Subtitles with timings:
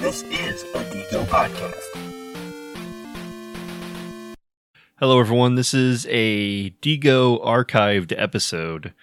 [0.00, 1.84] This is a Deco podcast.
[4.98, 5.56] Hello, everyone.
[5.56, 8.94] This is a Digo archived episode.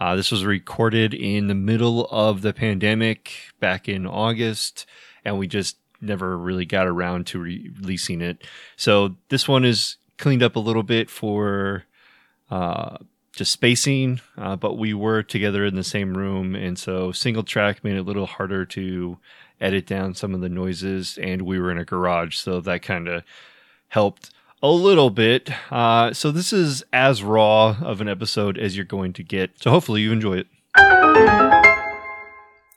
[0.00, 4.86] Uh, this was recorded in the middle of the pandemic back in August,
[5.24, 8.44] and we just never really got around to re- releasing it.
[8.74, 11.84] So this one is cleaned up a little bit for
[12.50, 12.96] uh,
[13.36, 17.84] just spacing, uh, but we were together in the same room, and so single track
[17.84, 19.16] made it a little harder to
[19.60, 23.08] edit down some of the noises, and we were in a garage, so that kind
[23.08, 23.22] of
[23.88, 24.30] helped
[24.62, 25.50] a little bit.
[25.72, 29.62] Uh, so this is as raw of an episode as you're going to get.
[29.62, 30.46] So hopefully you enjoy it.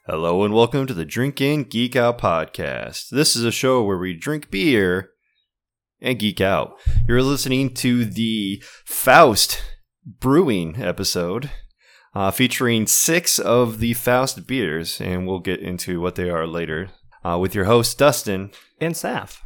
[0.05, 3.09] Hello and welcome to the Drink In Geek Out podcast.
[3.09, 5.11] This is a show where we drink beer
[6.01, 6.77] and geek out.
[7.07, 9.63] You're listening to the Faust
[10.05, 11.49] Brewing episode.
[12.15, 16.89] Uh, featuring six of the Faust beers, and we'll get into what they are later.
[17.25, 19.39] Uh, with your host Dustin and Saf.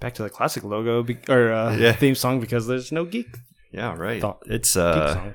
[0.00, 1.92] Back to the classic logo be- or uh, Yeah.
[1.92, 3.28] theme song because there's no geek.
[3.72, 4.20] Yeah, right.
[4.20, 5.32] Thought- It's uh.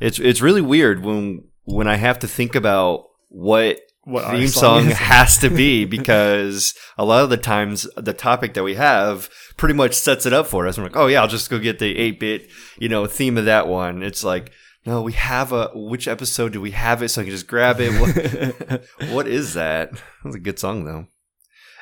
[0.00, 4.82] It's it's really weird when when I have to think about what What theme song
[4.84, 9.28] song has to be because a lot of the times the topic that we have
[9.56, 10.76] pretty much sets it up for us.
[10.78, 13.44] I'm like, oh yeah, I'll just go get the eight bit you know theme of
[13.46, 14.02] that one.
[14.02, 14.52] It's like.
[14.88, 15.70] No, we have a.
[15.74, 17.08] Which episode do we have it?
[17.08, 17.90] So I can just grab it.
[18.00, 19.90] What, what is that?
[20.22, 21.08] That's a good song though.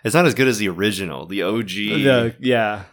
[0.05, 1.69] It's not as good as the original, the OG.
[1.69, 2.85] the yeah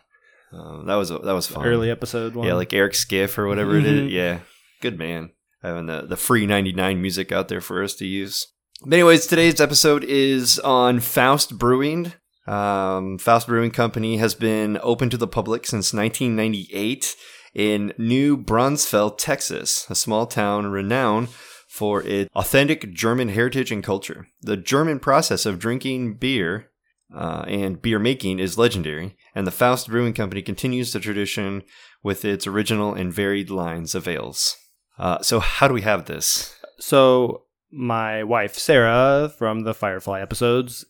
[0.51, 1.65] Uh, that was that was fun.
[1.65, 2.45] early episode one.
[2.45, 4.07] Yeah, like Eric Skiff or whatever it Mhm.
[4.07, 4.11] is.
[4.11, 4.39] Yeah,
[4.81, 5.31] good man.
[5.61, 8.47] Having the, the free 99 music out there for us to use.
[8.83, 12.13] But anyways, today's episode is on Faust Brewing.
[12.47, 17.15] Um, Faust Brewing Company has been open to the public since 1998
[17.53, 21.29] in New Braunfels, Texas, a small town renowned
[21.69, 24.27] for its authentic German heritage and culture.
[24.41, 26.71] The German process of drinking beer
[27.15, 31.63] uh, and beer making is legendary, and the Faust Brewing Company continues the tradition
[32.03, 34.55] with its original and varied lines of ales.
[34.97, 36.55] Uh, so, how do we have this?
[36.81, 40.83] So my wife Sarah from the Firefly episodes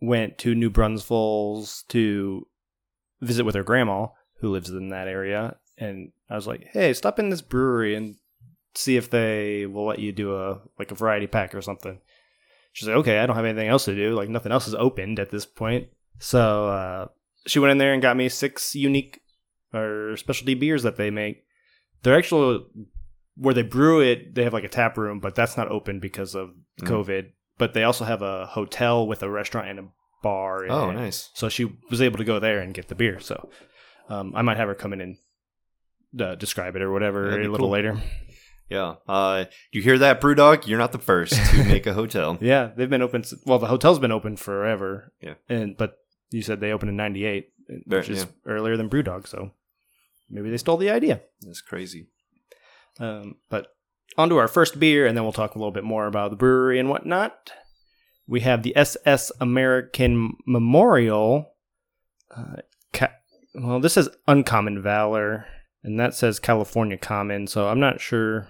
[0.00, 2.46] went to New Braunfels to
[3.20, 4.06] visit with her grandma
[4.38, 8.16] who lives in that area and I was like, "Hey, stop in this brewery and
[8.74, 12.00] see if they will let you do a like a variety pack or something."
[12.72, 14.14] She's like, "Okay, I don't have anything else to do.
[14.14, 15.88] Like nothing else is opened at this point."
[16.20, 17.08] So, uh,
[17.46, 19.20] she went in there and got me six unique
[19.72, 21.44] or specialty beers that they make.
[22.02, 22.64] They're actually
[23.36, 26.34] where they brew it, they have like a tap room, but that's not open because
[26.34, 26.50] of
[26.80, 26.88] Mm.
[26.88, 27.30] COVID.
[27.56, 29.84] But they also have a hotel with a restaurant and a
[30.24, 30.66] bar.
[30.68, 30.94] Oh, it.
[30.94, 31.30] nice.
[31.34, 33.20] So she was able to go there and get the beer.
[33.20, 33.48] So
[34.08, 35.16] um, I might have her come in and
[36.20, 37.70] uh, describe it or whatever a little cool.
[37.70, 38.00] later.
[38.68, 38.94] Yeah.
[39.06, 40.66] Uh, you hear that, Brewdog?
[40.66, 42.38] You're not the first to make a hotel.
[42.40, 43.22] Yeah, they've been open.
[43.46, 45.12] Well, the hotel's been open forever.
[45.20, 45.34] Yeah.
[45.48, 45.98] and but
[46.30, 47.50] you said they opened in '98,
[47.86, 48.52] There- which is yeah.
[48.52, 49.28] earlier than BrewDog.
[49.28, 49.52] So
[50.30, 51.20] maybe they stole the idea.
[51.42, 52.08] That's crazy.
[53.00, 53.68] Um, but
[54.16, 56.36] on to our first beer, and then we'll talk a little bit more about the
[56.36, 57.50] brewery and whatnot.
[58.26, 61.52] We have the SS American Memorial.
[62.34, 62.56] Uh,
[62.92, 63.12] ca-
[63.54, 65.46] well, this says Uncommon Valor,
[65.82, 68.48] and that says California Common, so I'm not sure.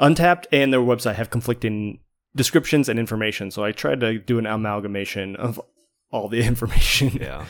[0.00, 2.00] Untappd and their website have conflicting
[2.34, 5.60] descriptions and information, so I tried to do an amalgamation of
[6.10, 7.10] all the information.
[7.10, 7.46] Yeah.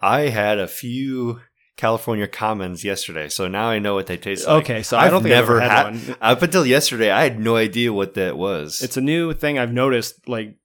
[0.00, 1.40] I had a few
[1.78, 4.64] California Commons yesterday, so now I know what they taste like.
[4.64, 6.16] Okay, so I I've don't think I've never ever had had- one.
[6.20, 8.82] Up until yesterday, I had no idea what that was.
[8.82, 10.56] It's a new thing I've noticed, like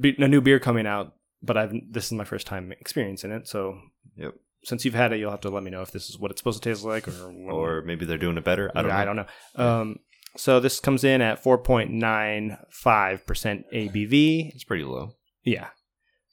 [0.00, 3.48] be- a new beer coming out, but I've this is my first time experiencing it.
[3.48, 3.80] So,
[4.16, 4.34] Yep.
[4.64, 6.40] since you've had it, you'll have to let me know if this is what it's
[6.40, 8.70] supposed to taste like, or or maybe they're doing it better.
[8.74, 8.96] I don't know.
[8.96, 9.26] I don't know.
[9.56, 9.96] Um,
[10.36, 14.52] so this comes in at four point nine five percent ABV.
[14.54, 15.14] It's pretty low.
[15.44, 15.68] Yeah,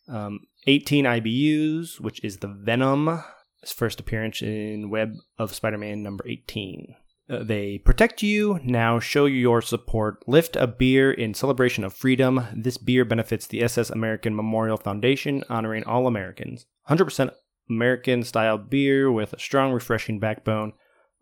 [0.10, 3.24] um, eighteen IBUs, which is the Venom.
[3.66, 6.94] His first appearance in Web of Spider-Man number eighteen.
[7.28, 8.60] Uh, they protect you.
[8.64, 10.24] Now show your support.
[10.28, 12.46] Lift a beer in celebration of freedom.
[12.56, 16.68] This beer benefits the SS American Memorial Foundation, honoring all Americans.
[16.92, 17.32] 100%
[17.68, 20.74] American style beer with a strong, refreshing backbone.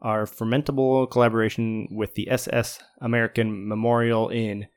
[0.01, 4.67] Our fermentable collaboration with the SS American Memorial in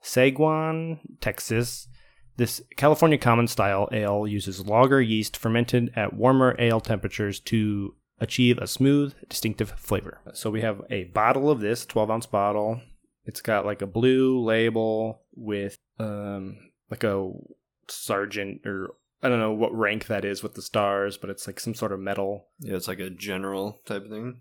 [0.00, 1.86] Seguin, Texas.
[2.40, 8.56] This California Common Style Ale uses lager yeast fermented at warmer ale temperatures to achieve
[8.56, 10.22] a smooth, distinctive flavor.
[10.32, 12.80] So we have a bottle of this, 12 ounce bottle.
[13.26, 16.56] It's got like a blue label with um,
[16.90, 17.30] like a
[17.88, 21.60] sergeant or I don't know what rank that is with the stars, but it's like
[21.60, 22.46] some sort of medal.
[22.58, 24.40] Yeah, it's like a general type of thing.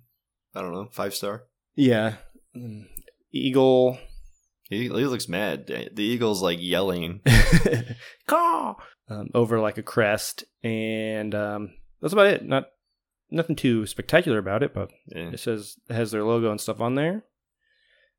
[0.55, 1.47] I don't know, five star.
[1.75, 2.13] Yeah.
[2.55, 2.87] Mm.
[3.33, 3.99] Eagle.
[4.69, 5.67] He, he looks mad.
[5.67, 7.21] The eagle's like yelling.
[8.27, 8.75] Caw!
[9.09, 11.71] Um, over like a crest, and um,
[12.01, 12.45] that's about it.
[12.45, 12.67] Not
[13.31, 15.31] nothing too spectacular about it, but Yeah.
[15.31, 17.23] it says it has their logo and stuff on there,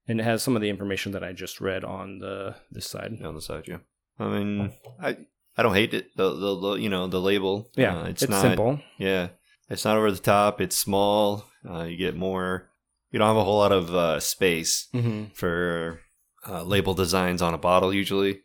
[0.09, 3.13] and it has some of the information that I just read on the this side.
[3.25, 3.79] on the side, yeah.
[4.19, 5.17] I mean, I
[5.57, 6.17] I don't hate it.
[6.17, 7.71] The the, the you know the label.
[7.77, 8.81] Yeah, uh, it's, it's, not simple.
[8.99, 9.29] Yeah,
[9.69, 10.61] it's not over the top.
[10.61, 11.45] It's small.
[11.69, 12.69] Uh, you get more.
[13.13, 15.35] You don't have a whole lot of uh, space Mm-hmm.
[15.35, 16.01] for
[16.49, 18.41] uh, label designs on a bottle usually,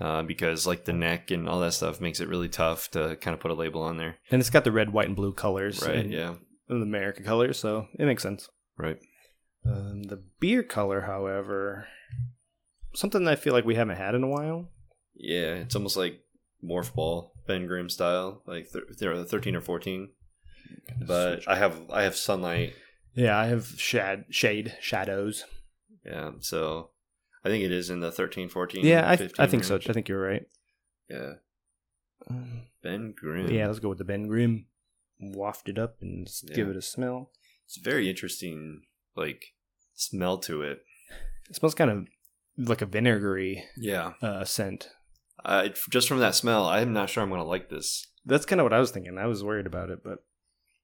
[0.00, 3.34] uh, because like the neck and all that stuff makes it really tough to kind
[3.34, 4.16] of put a label on there.
[4.30, 5.96] And it's got the red, white, and blue colors, Right.
[5.96, 6.34] and- Yeah.
[6.68, 8.48] and the America colors, so it makes sense.
[8.76, 8.98] Right.
[9.64, 11.88] Um, the beer color, however,
[12.94, 14.70] something that I feel like we haven't had in a while.
[15.14, 15.54] Yeah.
[15.56, 16.20] It's almost like
[16.64, 20.10] morph ball Ben Grimm style, like th- they're thirteen or fourteen.
[21.06, 22.74] But I have I have sunlight
[23.14, 25.44] yeah, I have shad shade shadows.
[26.04, 26.90] Yeah, so
[27.46, 28.84] I think it is in the 13, 14.
[28.84, 29.76] Yeah, I, 15 I think so.
[29.76, 30.44] I think you're right.
[31.08, 31.34] Yeah,
[32.28, 33.50] Um, Ben Grimm.
[33.50, 34.66] Yeah, let's go with the Ben Grimm.
[35.20, 37.30] Waft it up and s- give it a smell.
[37.64, 38.82] it's very interesting,
[39.16, 39.54] like
[39.94, 40.82] smell to it.
[41.48, 42.06] It smells kind of
[42.68, 44.90] like a vinegary Yeah, uh, scent.
[45.44, 48.06] uh, just from that smell, I'm not sure I'm gonna like this.
[48.24, 49.16] That's kind of what I was thinking.
[49.18, 50.24] I was worried about it, but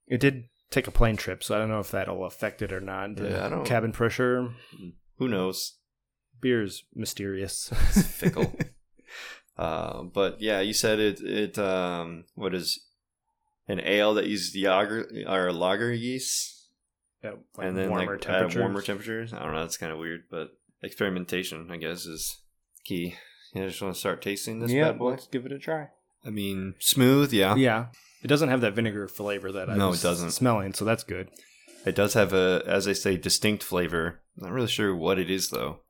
[0.06, 2.80] it did take a plane trip, so I don't know if that'll affect it or
[2.80, 3.16] not.
[3.16, 4.54] The Yeah, I don't- cabin pressure.
[5.18, 5.76] Who knows?
[6.42, 7.72] Beer is mysterious.
[7.96, 8.52] It's fickle.
[9.56, 11.20] uh, but yeah, you said it.
[11.22, 12.80] It um, what is
[13.68, 16.68] an ale that uses lager or lager yeast,
[17.22, 18.56] At, like, and then warmer like temperatures.
[18.56, 19.32] at warmer temperatures.
[19.32, 19.60] I don't know.
[19.60, 20.50] That's kind of weird, but
[20.82, 22.38] experimentation, I guess, is
[22.84, 23.14] key.
[23.54, 25.10] Yeah, I just want to start tasting this yeah, bad boy.
[25.10, 25.88] let's give it a try.
[26.24, 27.54] I mean, smooth, yeah.
[27.56, 27.86] Yeah,
[28.22, 30.30] it doesn't have that vinegar flavor that I No, was it doesn't.
[30.32, 31.28] smelling, so that's good.
[31.84, 34.20] It does have a, as they say, distinct flavor.
[34.38, 35.80] I'm Not really sure what it is though.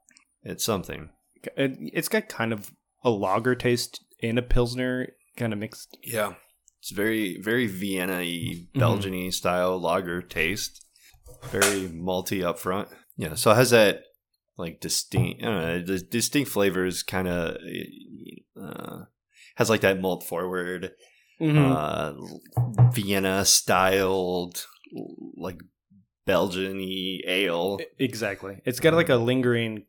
[0.42, 1.10] It's something.
[1.56, 2.72] It, it's got kind of
[3.04, 5.96] a lager taste and a pilsner kind of mixed.
[6.02, 6.34] Yeah,
[6.80, 8.78] it's very, very Vienna-y, Mhm.
[8.78, 10.84] Belgian-y style lager taste.
[11.50, 12.88] Very malty up front.
[13.16, 14.02] Yeah, so it has that
[14.56, 17.02] like distinct, I don't know, the distinct flavors.
[17.02, 17.56] Kind of
[18.60, 19.04] uh,
[19.56, 20.92] has like that malt forward,
[21.40, 22.12] uh,
[22.92, 24.64] Vienna styled,
[25.36, 25.58] like
[26.26, 27.80] Belgian-y ale.
[27.98, 28.60] Exactly.
[28.64, 29.84] It's got like a lingering,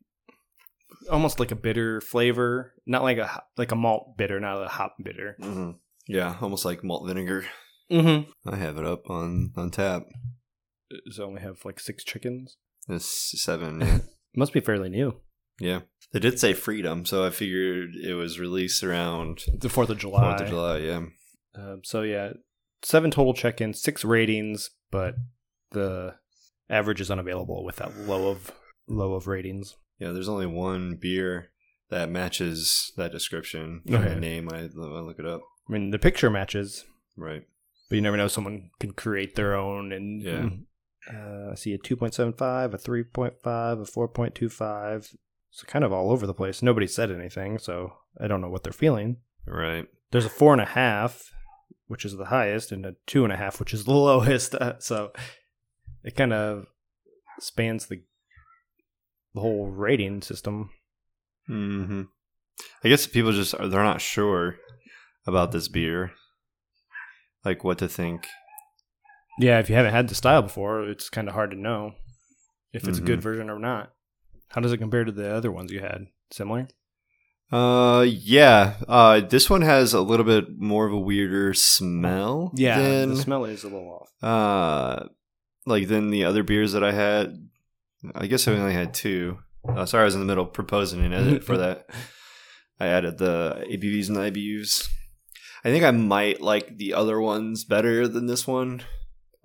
[1.10, 2.74] almost like a bitter flavor.
[2.86, 5.36] Not like a like a malt bitter, not a hop bitter.
[5.40, 5.70] hmm
[6.06, 7.44] Yeah, almost like malt vinegar.
[7.90, 8.30] Mm-hmm.
[8.48, 10.04] I have it up on on tap.
[11.06, 12.56] Does it only have like six chickens?
[12.88, 13.80] It's seven.
[13.80, 13.98] Yeah.
[14.40, 15.20] Must be fairly new.
[15.60, 19.98] yeah, they did say freedom, so I figured it was released around The Fourth of
[19.98, 20.30] July.
[20.30, 20.78] Fourth of July.
[20.78, 21.02] Yeah,
[21.54, 22.32] Um, so yeah,
[22.82, 25.14] seven total check-ins, six ratings, but
[25.70, 26.16] the
[26.68, 28.50] average is unavailable with that low of
[28.88, 29.76] low of ratings.
[30.04, 30.12] Yeah.
[30.12, 31.50] There's only one beer
[31.90, 33.82] that matches that description.
[33.88, 34.02] Okay.
[34.02, 34.48] That name.
[34.52, 35.42] I, I look it up.
[35.68, 36.84] I mean, the picture matches,
[37.16, 37.42] Right.
[37.88, 38.28] but you never know.
[38.28, 40.48] Someone can create their own, and Yeah.
[41.12, 44.34] Uh, I see a two point seven five, a three point five, a four point
[44.34, 45.08] two five.
[45.50, 46.62] So kind of all over the place.
[46.62, 49.18] Nobody said anything, so I don't know what they're feeling.
[49.46, 49.86] Right.
[50.10, 51.30] There's a four and a half,
[51.86, 54.54] which is the highest, and a two and a half, which is the lowest.
[54.54, 55.12] Uh, so
[56.02, 56.66] it kind of
[57.38, 58.02] spans the
[59.34, 60.70] the whole rating system.
[61.46, 62.02] hmm
[62.84, 64.56] I guess people just are, they're not sure
[65.26, 66.12] about this beer,
[67.44, 68.26] like what to think.
[69.38, 71.94] Yeah, if you haven't had the style before, it's kind of hard to know
[72.72, 73.22] if it's a good Mhm.
[73.22, 73.92] version or not.
[74.48, 76.06] How does it compare to the other ones you had?
[76.30, 76.68] Similar?
[77.50, 78.74] Uh, yeah.
[78.86, 82.52] Uh, this one has a little bit more of a weirder smell.
[82.54, 83.90] Yeah, than, the smell is a little
[84.22, 84.22] off.
[84.22, 85.08] uh,
[85.66, 87.48] like than the other beers that I had.
[88.14, 89.38] I guess I only had two.
[89.68, 91.88] Uh, sorry, I was in the middle proposing an edit for that.
[92.80, 94.88] I added the ABVs and the IBUs.
[95.64, 98.82] I think I might like the other ones better than this one.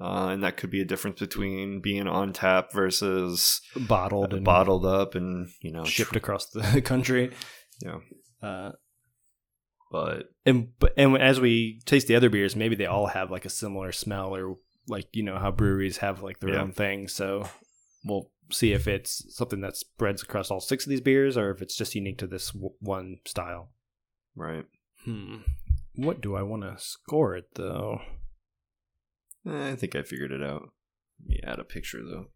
[0.01, 4.85] Uh, and that could be a difference between being on tap versus Bottled and bottled
[4.85, 7.31] up and, you know, shipped across the country.
[7.83, 7.97] Yeah.
[8.41, 8.71] Uh,
[9.91, 13.45] but and but and as we taste the other beers, maybe they all have like
[13.45, 16.61] a similar smell, or like you know how breweries have like their Yeah.
[16.61, 17.07] own thing.
[17.07, 17.47] So
[18.05, 21.61] we'll see if it's something that spreads across all six of these beers, or if
[21.61, 23.69] it's just unique to this w- one style.
[24.35, 24.65] right.
[25.05, 25.37] Hmm.
[25.95, 28.01] What do I want to score it though?
[29.47, 30.71] Eh, I think I figured it out.
[31.21, 32.27] Let me add a picture though.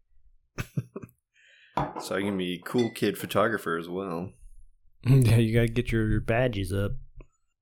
[2.00, 4.30] so I can be cool kid photographer as well.
[5.06, 6.92] yeah, you gotta get your badges up.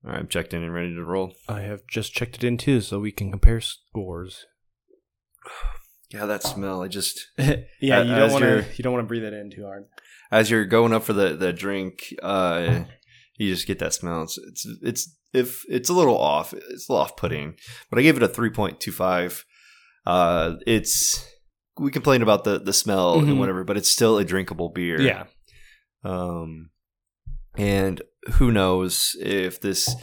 [0.04, 1.34] All right, I'm checked in and ready to roll.
[1.48, 4.46] I have just checked it in too, so we can compare scores.
[6.12, 6.82] Yeah, that smell.
[6.82, 8.48] I just yeah, you don't want to.
[8.50, 9.84] you're- don't want to breathe it in too hard.
[10.30, 12.84] as you're going up for the the drink, uh,
[13.38, 14.22] you just get that smell.
[14.22, 16.52] It's it's it's if it's a little off.
[16.52, 17.54] It's a little off putting,
[17.90, 19.44] but I gave it a three point two five.
[20.06, 21.26] Uh, it's
[21.78, 23.28] we complain about the the smell Mhm.
[23.30, 25.00] and whatever, but it's still a drinkable beer.
[25.00, 25.24] Yeah,
[26.04, 26.70] Um,
[27.56, 28.02] and
[28.32, 29.94] who knows if this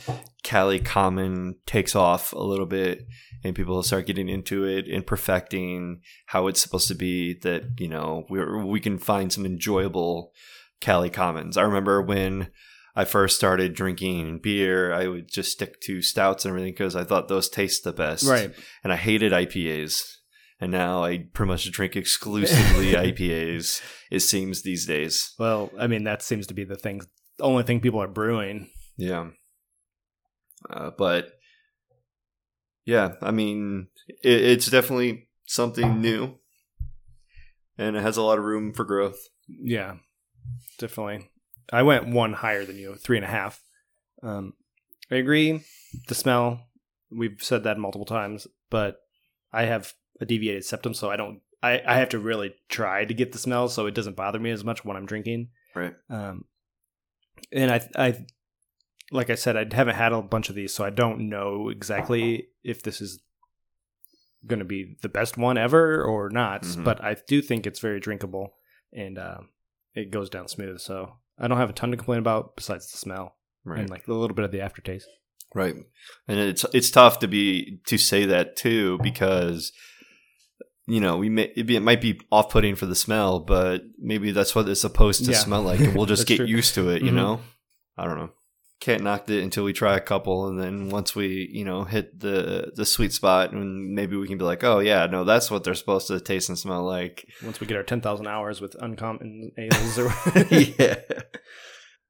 [0.44, 3.08] Cali Common takes off a little bit
[3.44, 7.88] and people start getting into it and perfecting how it's supposed to be that, you
[7.88, 10.34] know, we we can find some enjoyable
[10.82, 11.58] Cali Commons.
[11.58, 12.50] I remember when
[12.96, 17.04] I first started drinking beer, I would just stick to stouts and everything because I
[17.04, 18.28] thought those taste the best.
[18.28, 18.54] right.
[18.84, 20.16] And I hated IPAs.
[20.62, 25.34] And now I pretty much drink exclusively IPAs, it seems these days.
[25.40, 27.00] Well, I mean, that seems to be the thing.
[27.40, 28.70] The only thing people are brewing.
[28.98, 29.30] Yeah.
[30.70, 31.32] Uh, but
[32.86, 33.88] yeah, I mean,
[34.24, 36.36] it, it's definitely something new,
[37.78, 39.20] and it has a lot of room for growth.
[39.48, 39.96] Yeah,
[40.78, 41.30] definitely.
[41.72, 43.62] I went one higher than you, three and a half.
[44.22, 44.54] Um,
[45.10, 45.64] I agree.
[46.10, 46.60] The smell,
[47.10, 48.98] we've said that multiple times, but
[49.54, 51.40] I have a deviated septum, so I don't.
[51.64, 54.52] I, I have to really try to get the smell, so it doesn't bother me
[54.52, 55.52] as much when I'm drinking.
[55.74, 55.94] Right.
[56.10, 56.46] Um,
[57.52, 58.26] and I, I,
[59.12, 62.48] like I said, I haven't had a bunch of these, so I don't know exactly
[62.64, 63.20] if this is
[64.46, 66.64] going to be the best one ever or not.
[66.64, 66.84] Mhm.
[66.84, 68.54] But I do think it's very drinkable,
[68.94, 69.40] and uh,
[69.96, 70.80] it goes down smooth.
[70.80, 73.80] So I don't have a ton to complain about besides the smell Right.
[73.80, 75.08] and like a little bit of the aftertaste.
[75.56, 75.76] Right.
[76.28, 79.72] And it's it's tough to be to say that too because
[80.90, 83.84] you know we may it, be, it might be off putting for the smell, but
[83.98, 85.38] maybe that's what it's supposed to Yeah.
[85.38, 86.46] smell like, and we'll just get true.
[86.46, 87.02] used to it.
[87.04, 87.16] You Mhm.
[87.16, 87.40] know.
[87.98, 88.32] I don't know.
[88.82, 92.18] Can't knock it until we try a couple, and then once we you know hit
[92.20, 95.64] the the sweet spot, and maybe we can be like, oh yeah, no, that's what
[95.66, 97.26] they're supposed to taste and smell like.
[97.44, 100.10] Once we get our ten thousand hours with uncommon ales, or
[100.52, 100.96] yeah.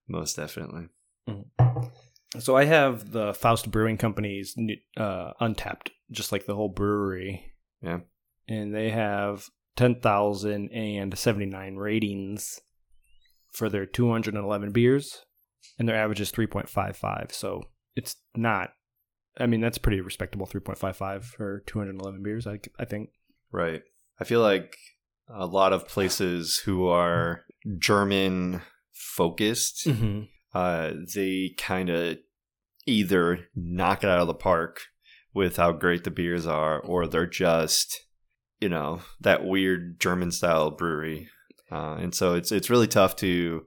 [0.08, 0.90] Most definitely.
[2.40, 4.56] So I have the Faust Brewing Company's
[4.96, 7.52] uh, Untappd, just like the whole brewery.
[7.82, 8.00] Yeah.
[8.50, 9.46] And they have
[9.78, 12.60] 10,079 ratings
[13.52, 15.24] for their 211 beers,
[15.78, 17.32] and their average is 3.55.
[17.32, 17.64] So
[17.96, 18.72] it's not,
[19.40, 23.10] I mean, that's pretty respectable 3.55 for 211 beers, I, I think.
[23.52, 23.82] Right.
[24.20, 24.76] I feel like
[25.30, 27.46] a lot of places who are
[27.78, 30.24] German focused, Mm-hmm.
[30.54, 32.18] uh, they kind of
[32.86, 34.82] either knock it out of the park
[35.34, 38.02] with how great the beers are, or they're just,
[38.60, 41.30] you know, that weird German style brewery.
[41.72, 43.66] Uh, and so it's it's really tough to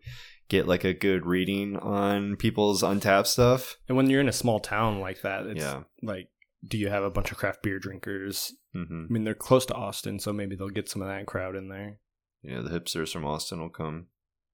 [0.48, 3.76] get like a good reading on people's Untappd stuff.
[3.88, 5.84] And when you're in a small town like that, it's yeah.
[6.02, 6.28] like,
[6.66, 8.52] do you have a bunch of craft beer drinkers?
[8.74, 11.56] hmm I mean, they're close to Austin, so maybe they'll get some of that crowd
[11.56, 11.98] in there.
[12.42, 14.08] Yeah, the hipsters from Austin will come,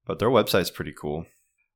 [0.05, 1.25] but their website's pretty cool.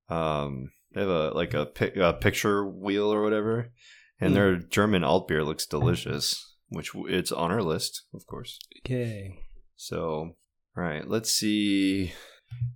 [0.10, 3.72] Um, they have a like a, pic- a picture wheel or whatever,
[4.20, 4.36] and Hmm.
[4.36, 8.60] their German alt beer looks delicious, which it's on our list, of course.
[8.86, 9.40] Okay.
[9.76, 10.36] So,
[10.78, 12.14] all right, let's see.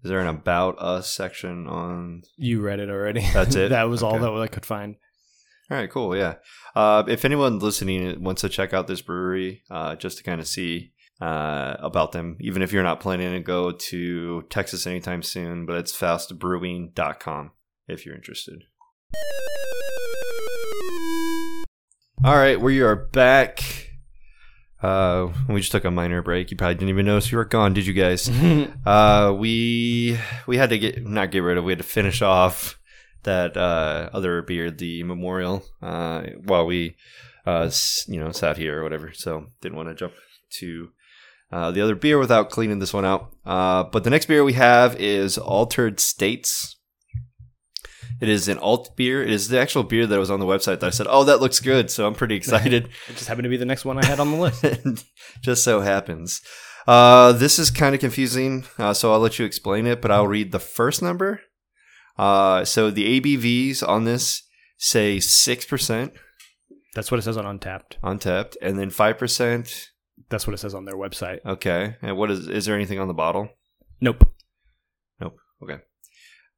[0.04, 2.24] Is there an about us section on?
[2.36, 3.22] You read it already.
[3.34, 3.70] That's it?
[3.70, 4.96] that was all that I could find.
[5.70, 6.16] All right, cool.
[6.16, 6.36] Yeah.
[6.76, 10.48] Uh, if anyone listening wants to check out this brewery, uh, just to kind of
[10.48, 15.66] see uh, about them, even if you're not planning to go to Texas anytime soon,
[15.66, 17.52] but it's faustbrewing.com
[17.88, 18.64] if you're interested.
[22.24, 23.87] All right, we are back.
[24.82, 26.52] Uh, we just took a minor break.
[26.52, 28.30] You probably didn't even notice you were gone, did you guys?
[28.86, 31.64] Uh, we we had to get not get rid of.
[31.66, 32.80] We had to finish off
[33.24, 36.96] that uh, other beer, the memorial, uh, while we
[37.46, 39.12] uh, s- you know sat here or whatever.
[39.14, 40.14] So didn't want to jump
[40.60, 40.90] to
[41.52, 43.34] uh, the other beer without cleaning this one out.
[43.46, 46.77] Uh, but the next beer we have is Altered States.
[48.20, 49.22] It is an alt beer.
[49.22, 51.40] It is the actual beer that was on the website that I said, "Oh, that
[51.40, 52.86] looks good." So I'm pretty excited.
[53.08, 55.06] it just happened to be the next one I had on the list.
[55.42, 56.42] Just so happens.
[56.88, 60.28] Uh, this is kind of confusing, uh, so I'll let you explain it, but I'll
[60.28, 61.42] read the first number.
[62.18, 64.44] Uh, so the ABVs on this
[64.78, 66.12] say 6%
[66.96, 67.98] That's what it says on Untappd.
[68.04, 69.88] Untappd, and then 5%.
[70.30, 71.40] That's what it says on their website.
[71.46, 71.98] Okay.
[72.02, 73.50] And what is, is there anything on the bottle?
[74.02, 74.26] Nope.
[75.20, 75.38] Nope.
[75.62, 75.78] Okay.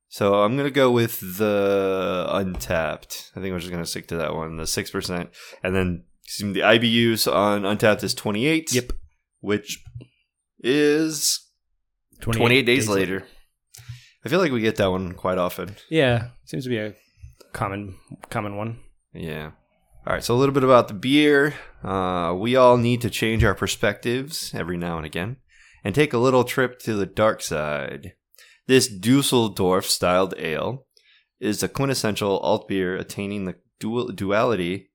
[0.09, 3.31] So I'm going to go with the Untappd.
[3.35, 5.27] I think we're just going to stick to that one, the 6%.
[5.63, 6.03] And then
[6.39, 8.73] the IBUs on Untappd is 28.
[8.73, 8.93] Yep.
[9.41, 9.83] Which
[10.59, 11.47] is
[12.21, 13.23] 28, days, later.
[14.25, 15.75] I feel like we get that one quite often.
[15.89, 16.93] Yeah, seems to be a
[17.53, 17.95] common
[18.29, 18.79] common one.
[19.13, 19.51] Yeah.
[20.05, 20.23] All right.
[20.23, 21.53] So a little bit about the beer.
[21.83, 25.37] Uh, we all need to change our perspectives every now and again,
[25.83, 28.13] and take a little trip to the dark side.
[28.69, 30.85] This Dusseldorf styled ale
[31.39, 34.91] is a quintessential alt beer attaining the dual- duality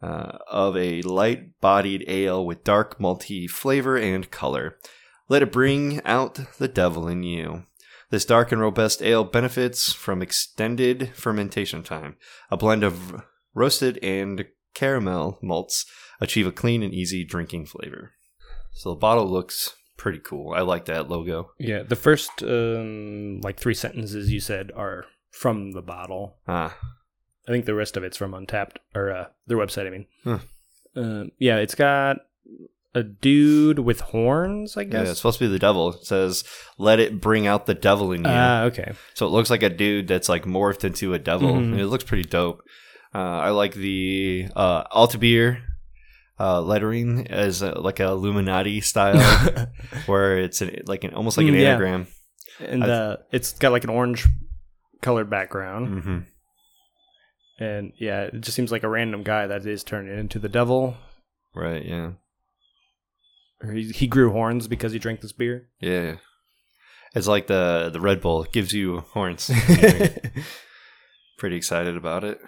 [0.00, 4.78] uh, of a light bodied ale with dark malty flavor and color.
[5.28, 7.64] Let it bring out the devil in you.
[8.10, 12.14] This dark and robust ale benefits from extended fermentation time.
[12.52, 13.20] A blend of
[13.52, 15.86] roasted and caramel malts
[16.20, 18.12] achieve a clean and easy drinking flavor.
[18.74, 20.52] So the bottle looks pretty cool.
[20.52, 21.52] I like that logo.
[21.58, 26.36] Yeah, the first um, like three sentences you said are from the bottle.
[26.48, 26.76] Ah,
[27.48, 29.86] I think the rest of it's from Untappd or uh, their website.
[29.86, 30.38] I mean, Huh.
[30.94, 32.18] Um yeah, it's got
[32.94, 34.76] a dude with horns.
[34.76, 35.94] I guess yeah, it's supposed to be the devil.
[35.94, 36.44] It says,
[36.76, 38.92] "Let it bring out the devil in you." Ah, okay.
[39.14, 41.54] So it looks like a dude that's like morphed into a devil.
[41.54, 41.78] Mhm.
[41.78, 42.60] It looks pretty dope.
[43.14, 43.18] Uh,
[43.48, 45.62] I like the uh, Altbier
[46.40, 49.66] uh, lettering as a, like a Illuminati style,
[50.06, 51.68] where it's an, like an almost like an Mm, yeah.
[51.70, 52.06] anagram.
[52.60, 54.26] and uh, it's got like an orange
[55.00, 56.18] colored background, hmm
[57.58, 60.96] and yeah, it just seems like a random guy that is turning into the devil.
[61.54, 61.84] Right.
[61.84, 62.12] Yeah.
[63.62, 65.68] Or he, he grew horns because he drank this beer.
[65.78, 66.16] Yeah.
[67.14, 69.48] It's like the the Red Bull gives you horns.
[71.38, 72.40] Pretty excited about it,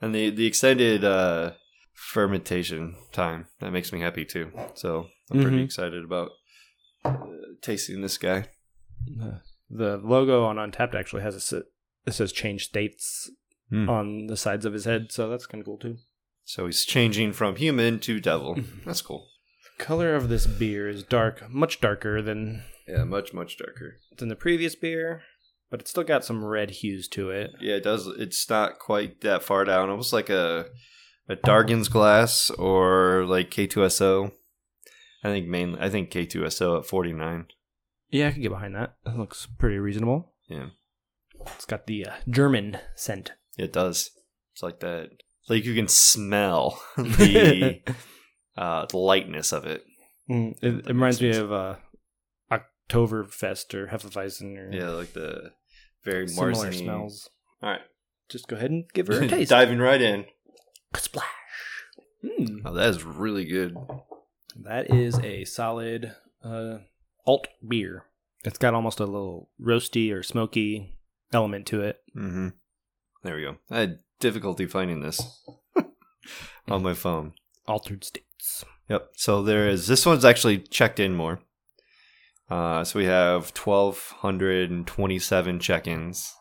[0.00, 1.52] and the the extended uh,
[1.98, 4.52] fermentation time that makes me happy too.
[4.74, 5.64] So I'm pretty Mhm.
[5.64, 6.30] excited about
[7.04, 7.16] uh,
[7.60, 8.48] tasting this guy.
[9.70, 11.62] the logo on Untappd actually has a
[12.06, 13.30] it says change states
[13.70, 13.86] Hmm.
[13.88, 15.98] on the sides of his head, so that's kind of cool too.
[16.44, 18.56] So he's changing from human to devil.
[18.86, 19.28] That's cool.
[19.76, 23.98] Color of this beer is dark, much darker than Yeah, much much darker.
[24.16, 25.22] than the previous beer,
[25.70, 27.50] but it's still got some red hues to it.
[27.60, 28.06] Yeah, it does.
[28.06, 29.90] It's not quite that far down.
[29.90, 30.70] Almost like a
[31.28, 34.32] a Dargan's glass or like K2SO.
[35.24, 35.80] I think mainly.
[35.80, 37.46] I think K2SO at forty nine.
[38.10, 38.94] Yeah, I could get behind that.
[39.04, 40.32] It looks pretty reasonable.
[40.48, 40.68] Yeah.
[41.54, 43.32] It's got the uh, German scent.
[43.58, 44.10] It does.
[44.54, 45.10] It's like that.
[45.48, 47.80] Like you can smell the
[48.56, 49.84] uh, the lightness of it.
[50.30, 51.76] Mm, it, it reminds me of uh,
[52.52, 55.52] Oktoberfest or Hefeweizen or Yeah, like the
[56.04, 57.28] very similar smells.
[57.62, 57.80] All right,
[58.28, 59.50] Just go ahead and give her a taste.
[59.50, 60.26] diving right in.
[60.94, 61.26] Splash.
[62.24, 62.62] Mm.
[62.64, 63.76] Oh, that is really good.
[64.56, 66.78] That is a solid uh,
[67.26, 68.04] alt beer.
[68.44, 70.94] It's got almost a little roasty or smoky
[71.32, 72.00] element to it.
[72.16, 72.48] Mm-hmm.
[73.22, 73.56] There we go.
[73.70, 75.44] I had difficulty finding this
[76.68, 77.32] on my phone.
[77.66, 78.64] Altered states.
[78.88, 79.10] Yep.
[79.16, 81.40] So there is this one's actually checked in more.
[82.50, 86.34] Uh, so we have twelve hundred and twenty-seven check-ins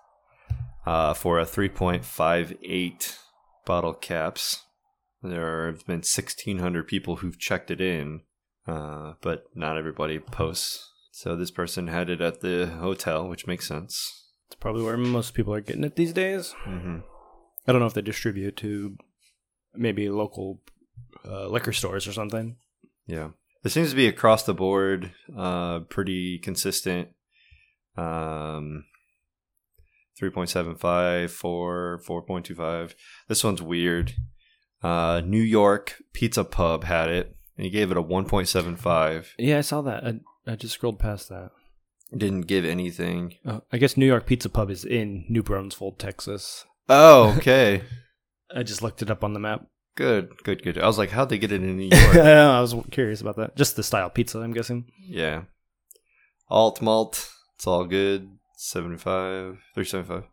[0.85, 3.17] uh, for a three point five eight
[3.67, 4.63] bottle caps.
[5.21, 8.21] There have been sixteen hundred people who've checked it in,
[8.65, 10.91] uh, but not everybody posts.
[11.11, 14.23] So this person had it at the hotel, which makes sense.
[14.47, 16.55] It's probably where most people are getting it these days.
[16.65, 16.99] Mm-hmm.
[17.67, 18.97] I don't know if they distribute to
[19.75, 20.61] maybe local
[21.25, 22.55] uh, liquor stores or something.
[23.05, 23.29] Yeah.
[23.63, 27.09] It seems to be across the board, uh, pretty consistent.
[27.97, 28.85] Um,
[30.21, 32.93] 3.75, 4, 4.25.
[33.27, 34.13] This one's weird.
[34.83, 39.27] Uh, New York Pizza Pub had it, and he gave it a 1.75.
[39.37, 40.03] Yeah, I saw that.
[40.05, 40.19] I,
[40.51, 41.51] I just scrolled past that.
[42.15, 43.35] Didn't give anything.
[43.45, 46.65] Oh, I guess New York Pizza Pub is in New Braunfels, Texas.
[46.87, 47.81] Oh, okay.
[48.55, 49.65] I just looked it up on the map.
[49.95, 50.77] good, good, good.
[50.77, 52.15] I was like, how'd they get it in New York?
[52.15, 53.55] I was curious about that.
[53.57, 54.85] Just the style pizza, I'm guessing.
[55.05, 55.43] yeah.
[56.49, 58.29] Alt malt, it's all good.
[58.59, 60.23] 75, 375.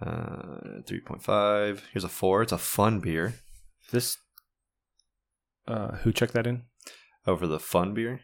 [0.00, 1.80] Uh, 3.5.
[1.92, 2.42] Here's a 4.
[2.42, 3.34] It's a fun beer.
[3.90, 4.18] This.
[5.66, 6.62] Uh, who checked that in?
[7.26, 8.20] over the fun beer.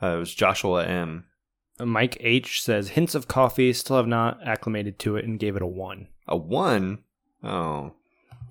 [0.00, 1.24] Uh, it was Joshua M.
[1.80, 3.72] Uh, Mike H says hints of coffee.
[3.72, 6.06] Still have not acclimated to it and gave it a one.
[6.28, 7.02] A one.
[7.42, 7.94] Oh,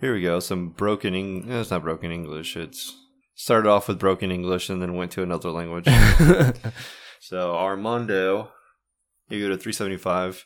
[0.02, 0.40] here we go.
[0.42, 1.50] Some broken Eng.
[1.50, 2.58] eh, It's not broken English.
[2.58, 2.94] It's
[3.36, 5.88] started off with broken English and then went to another language.
[7.22, 8.50] so Armando,
[9.30, 10.46] you go to three seventy five,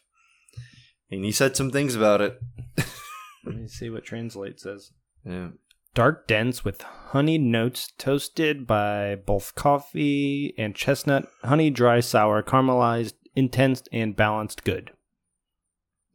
[1.10, 2.40] and he said some things about it.
[3.46, 4.92] Let me see what translate says.
[5.26, 5.50] Yeah.
[5.94, 13.14] Dark dense with honey notes toasted by both coffee and chestnut, honey dry sour, caramelized,
[13.36, 14.92] intense and balanced good.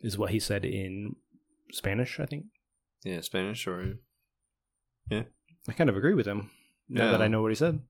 [0.00, 1.16] Is what he said in
[1.72, 2.46] Spanish, I think.
[3.04, 3.96] Yeah, Spanish or
[5.10, 5.24] Yeah.
[5.68, 6.50] I kind of agree with him
[6.88, 7.10] now Yeah.
[7.12, 7.80] that I know what he said.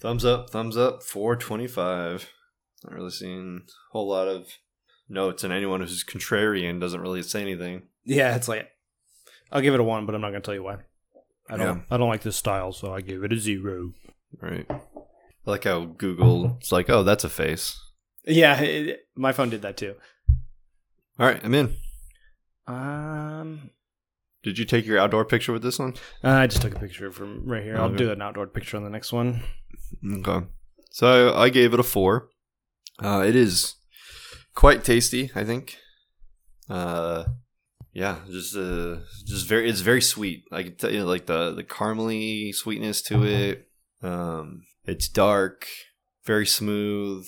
[0.00, 1.02] thumbs up, thumbs up.
[1.02, 2.30] Four twenty five.
[2.84, 4.46] Not really seeing a whole lot of
[5.08, 7.82] notes, and anyone who's contrarian doesn't really say anything.
[8.04, 8.68] Yeah, it's like
[9.50, 10.76] I'll give it a one, but I'm not gonna tell you why.
[11.48, 11.76] I don't.
[11.78, 11.82] Yeah.
[11.90, 13.92] I don't like this style, so I give it a zero.
[14.40, 14.66] Right.
[14.70, 14.80] I
[15.50, 17.78] like how Google it's like, oh, that's a face.
[18.26, 19.94] Yeah, it, my phone did that too.
[21.18, 21.76] All right, I'm in.
[22.66, 23.70] Um,
[24.42, 25.94] Did you take your outdoor picture with this one?
[26.24, 27.76] uh, I just took a picture from right here.
[27.76, 27.96] I'll Okay.
[27.98, 29.42] do an outdoor picture on the next one.
[30.04, 30.46] Okay.
[30.90, 32.28] So I gave it a four.
[33.02, 33.74] Uh, it is
[34.54, 35.78] quite tasty, I think.
[36.68, 37.24] Uh,
[37.92, 39.68] yeah, just uh, just very.
[39.68, 40.44] It's very sweet.
[40.52, 43.68] I can tell you, like the the caramely sweetness to it.
[44.02, 45.66] Um, it's dark,
[46.24, 47.26] very smooth,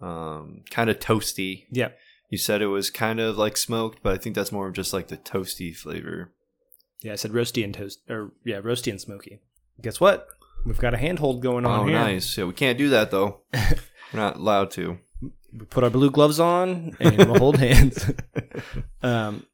[0.00, 1.64] um, kind of toasty.
[1.70, 1.88] Yeah.
[2.30, 4.92] You said it was kind of like smoked, but I think that's more of just
[4.92, 6.32] like the toasty flavor.
[7.00, 9.40] Yeah, I said roasty and toast, or yeah, roasty and smoky.
[9.80, 10.26] Guess what?
[10.66, 11.94] We've got a handhold going on Oh, here.
[11.94, 12.36] nice.
[12.36, 13.42] Yeah, we can't do that though.
[14.12, 14.98] We're not allowed to.
[15.52, 18.10] We put our blue gloves on and we'll hold hands.
[19.02, 19.46] um,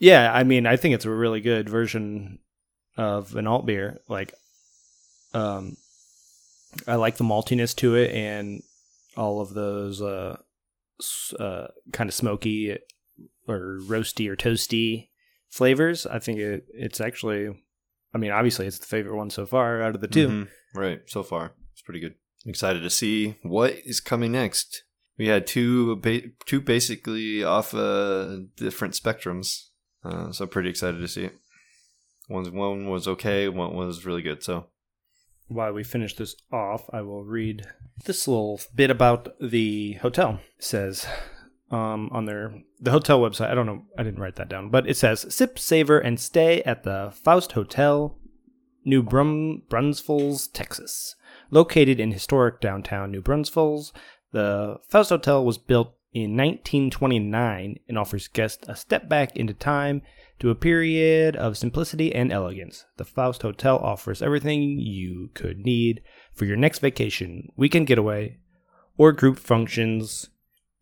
[0.00, 2.38] yeah, I mean, I think it's a really good version
[2.96, 3.98] of an alt beer.
[4.08, 4.32] Like,
[5.32, 5.76] um,
[6.86, 8.62] I like the maltiness to it and
[9.16, 10.36] all of those uh,
[11.38, 12.76] uh, kind of smoky
[13.48, 15.08] or roasty or toasty
[15.50, 16.06] flavors.
[16.06, 17.48] I think it, it's actually,
[18.14, 20.48] I mean, obviously it's the favorite one so far out of the 2 Mhm.
[20.74, 21.00] Right.
[21.06, 22.14] So far, it's pretty good.
[22.46, 24.84] Excited to see what is coming next.
[25.16, 26.00] We had two,
[26.44, 29.68] two basically off uh, different spectrums,
[30.04, 31.34] uh, so pretty excited to see it.
[32.28, 34.42] One, one was okay, one was really good.
[34.42, 34.66] So
[35.48, 37.66] while we finish this off, I will read
[38.04, 40.40] this little bit about the hotel.
[40.58, 41.06] It says
[41.70, 43.50] um, on their the hotel website.
[43.50, 43.82] I don't know.
[43.98, 47.52] I didn't write that down, but it says sip, savor, and stay at the Faust
[47.52, 48.18] Hotel,
[48.84, 51.16] New Brum- Brunsfels, Texas.
[51.54, 53.92] Located in historic downtown New Brunsfels,
[54.32, 60.02] the Faust Hotel was built in 1929 and offers guests a step back into time
[60.40, 62.86] to a period of simplicity and elegance.
[62.96, 68.38] The Faust Hotel offers everything you could need for your next vacation, weekend getaway,
[68.98, 70.30] or group functions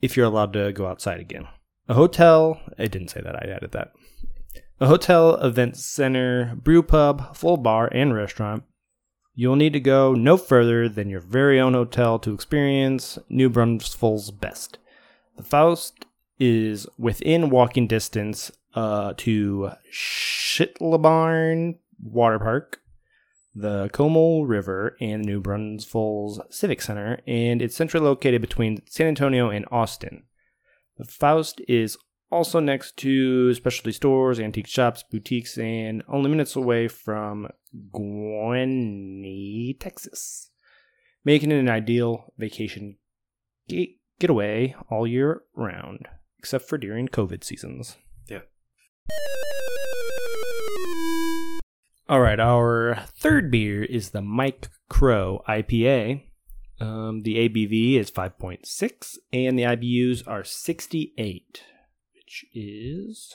[0.01, 1.49] if you're allowed to go outside again.
[1.87, 3.93] A hotel, I didn't say that, I added that.
[4.81, 8.63] A hotel, event center, brew pub, full bar, and restaurant.
[9.35, 14.31] You'll need to go no further than your very own hotel to experience New Braunfels's
[14.31, 14.79] best.
[15.37, 16.05] The Faust
[16.39, 22.81] is within walking distance uh, to Schlitterbahn Water Park,
[23.55, 29.49] the Comal River, and New Braunfels's Civic Center, and it's centrally located between San Antonio
[29.49, 30.25] and Austin.
[30.99, 31.97] The Faust is
[32.33, 37.47] also next to specialty stores, antique shops, boutiques, and only minutes away from
[37.93, 40.51] Gwenny, Texas,
[41.25, 42.97] making it an ideal vacation
[43.69, 47.99] get- getaway all year round, except for during COVID seasons.
[48.29, 48.41] Yeah.
[52.09, 56.23] All right, our third beer is the Mike Crow IPA.
[56.81, 61.63] Um, the ABV is 5.6, and the IBUs are 68,
[62.33, 63.35] which is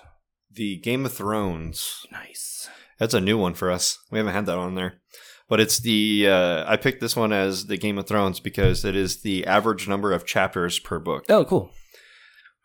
[0.52, 2.04] the Game of Thrones.
[2.12, 2.68] nice.
[2.98, 4.00] That's a new one for us.
[4.10, 5.02] We haven't had that on there.
[5.48, 8.96] But it's the uh, I picked this one as the Game of Thrones because it
[8.96, 11.26] is the average number of chapters per book.
[11.30, 11.72] Oh, cool.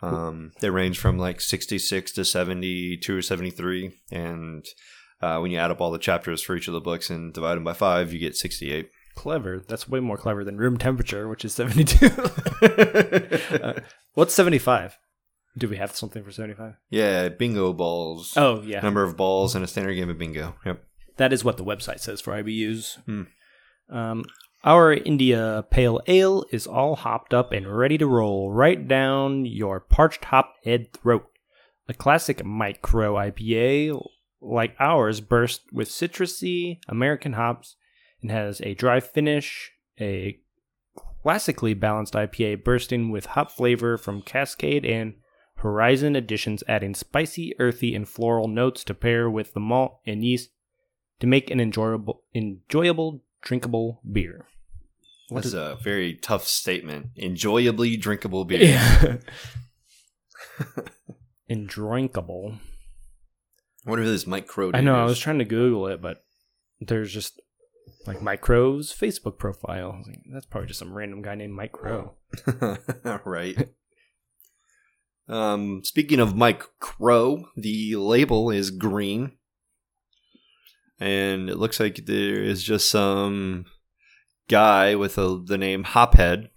[0.03, 3.93] Um, they range from like 66 to 72 or 73.
[4.11, 4.65] And
[5.21, 7.57] uh, when you add up all the chapters for each of the books and divide
[7.57, 8.89] them by five, you get 68.
[9.15, 9.63] Clever.
[9.69, 12.09] That's way more clever than room temperature, which is 72.
[12.63, 13.81] Uh,
[14.15, 14.97] what's 75?
[15.57, 16.75] Do we have something for 75?
[16.89, 18.33] Yeah, bingo balls.
[18.37, 18.81] Oh, yeah.
[18.81, 20.55] Number of balls in a standard game of bingo.
[20.65, 20.83] Yep.
[21.19, 23.03] That is what the website says for IBUs.
[23.05, 23.23] Hmm.
[23.91, 24.25] Um,
[24.65, 29.81] our India Pale Ale is all hopped up and ready to roll right down your
[29.81, 31.27] parched hop head throat.
[31.89, 34.01] A classic micro IPA
[34.41, 37.77] like ours bursts with citrusy American hops
[38.23, 40.39] and has a dry finish, a
[41.23, 45.15] classically balanced IPA bursting with hop flavor from Cascade and
[45.63, 50.51] Horizon additions adding spicy, earthy, and floral notes to pair with the malt and yeast
[51.21, 54.47] to make an enjoyable, enjoyable, drinkable beer.
[55.29, 57.11] What That's is a very tough statement.
[57.15, 58.63] Enjoyably drinkable beer.
[58.63, 59.17] yeah.
[61.51, 62.59] Endrinkable.
[63.85, 64.73] What are this Mike Crow?
[64.75, 64.97] I know.
[64.97, 66.25] I was trying to Google it, but
[66.81, 67.41] there's just
[68.05, 70.03] like Mike Crow's Facebook profile.
[70.07, 72.15] I That's probably just some random guy named Mike Crow.
[73.25, 73.69] right.
[75.33, 79.33] Um, speaking of Mike Crow, the label is green,
[81.01, 83.65] and it looks like there is just some
[84.49, 86.51] guy with a, the name Hophead.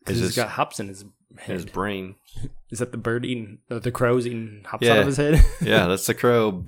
[0.00, 1.04] Because Is he's got hops in his
[1.38, 1.54] head.
[1.54, 2.16] his brain.
[2.70, 3.58] Is that the bird eating?
[3.70, 4.92] Uh, the crow's eating hops Yeah.
[4.94, 6.64] out of his head, Yeah, that's the crow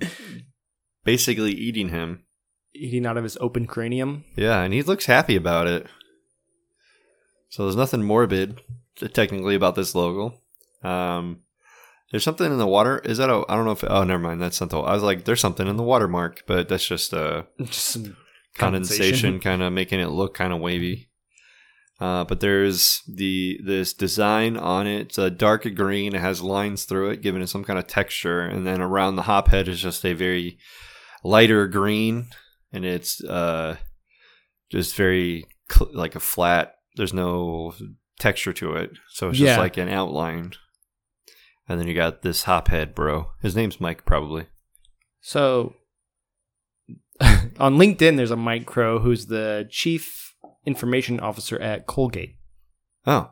[1.03, 2.23] basically eating him.
[2.73, 4.23] eating out of his open cranium.
[4.35, 5.87] Yeah, and he looks happy about it.
[7.49, 8.61] So there's nothing morbid
[9.13, 10.35] technically about this logo.
[10.83, 11.41] Um,
[12.11, 12.99] there's something in the water.
[12.99, 13.43] Is that a?
[13.47, 13.83] I don't know if.
[13.83, 14.41] Oh, never mind.
[14.41, 14.79] That's not the.
[14.79, 18.17] I was like, there's something in the watermark, but that's just a Just some
[18.57, 21.09] condensation, kind of making it look kind of wavy.
[21.99, 25.01] Uh, but there's the this design on it.
[25.01, 26.15] It's a dark green.
[26.15, 28.41] It has lines through it, giving it some kind of texture.
[28.41, 30.57] And then around the hop head is just a very
[31.23, 32.27] lighter green,
[32.71, 33.75] and it's uh,
[34.71, 36.75] just very cl- like a flat.
[36.95, 37.73] There's no
[38.17, 39.59] texture to it, so it's just Yeah.
[39.59, 40.53] like an outline.
[41.69, 43.29] And then you got this hophead bro.
[43.41, 44.47] His name's Mike, probably.
[45.21, 45.75] So
[47.21, 50.33] on LinkedIn, there's a Mike Crow who's the chief
[50.65, 52.35] information officer at Colgate.
[53.05, 53.31] Oh,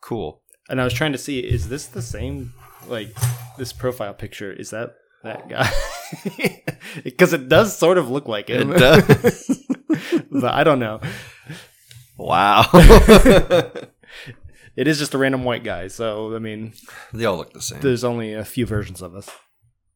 [0.00, 0.42] cool.
[0.68, 2.52] And I was trying to see, is this the same,
[2.88, 3.14] like,
[3.56, 4.52] this profile picture?
[4.52, 5.70] Is that that guy?
[7.02, 8.72] Because it does sort of look like him.
[8.72, 9.66] It does.
[10.30, 11.00] but I don't know.
[12.16, 12.64] Wow.
[14.76, 15.88] It is just a random white guy.
[15.88, 16.74] So, I mean,
[17.12, 17.80] they all look the same.
[17.80, 19.30] there's only a few versions of us.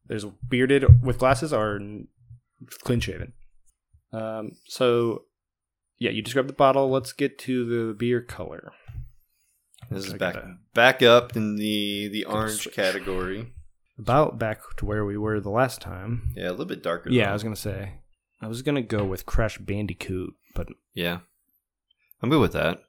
[0.07, 1.79] There's bearded with glasses or
[2.83, 3.33] clean shaven.
[4.11, 5.23] Um, so,
[5.99, 6.89] yeah, you described the bottle.
[6.89, 8.71] Let's get to the beer color.
[9.89, 12.73] This is I back gotta- back up in the the orange switch.
[12.75, 13.53] category.
[13.99, 16.31] About back to where we were the last time.
[16.35, 17.09] Yeah, a little bit darker.
[17.11, 17.29] Yeah, though.
[17.29, 17.93] I was gonna say.
[18.41, 21.19] I was gonna go with Crash Bandicoot, but yeah.
[22.23, 22.79] I'm good with that.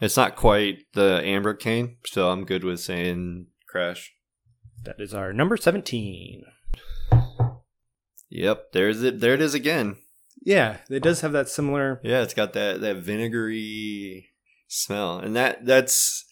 [0.00, 4.12] It's not quite the amber cane, so I'm good with saying crash.
[4.84, 6.44] that is our number seventeen.
[8.30, 9.20] Yep, there's it.
[9.20, 9.96] There it is again.
[10.42, 12.00] Yeah, it does have that similar.
[12.04, 14.28] Yeah, it's got that that vinegary
[14.68, 16.24] smell, and that that's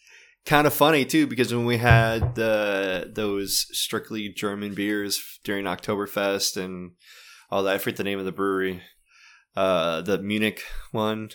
[0.45, 6.57] kind of funny too because when we had the those strictly German beers during Oktoberfest
[6.57, 6.93] and
[7.51, 8.83] all that, I forget the name of the brewery,
[9.57, 11.31] uh, the Munich one.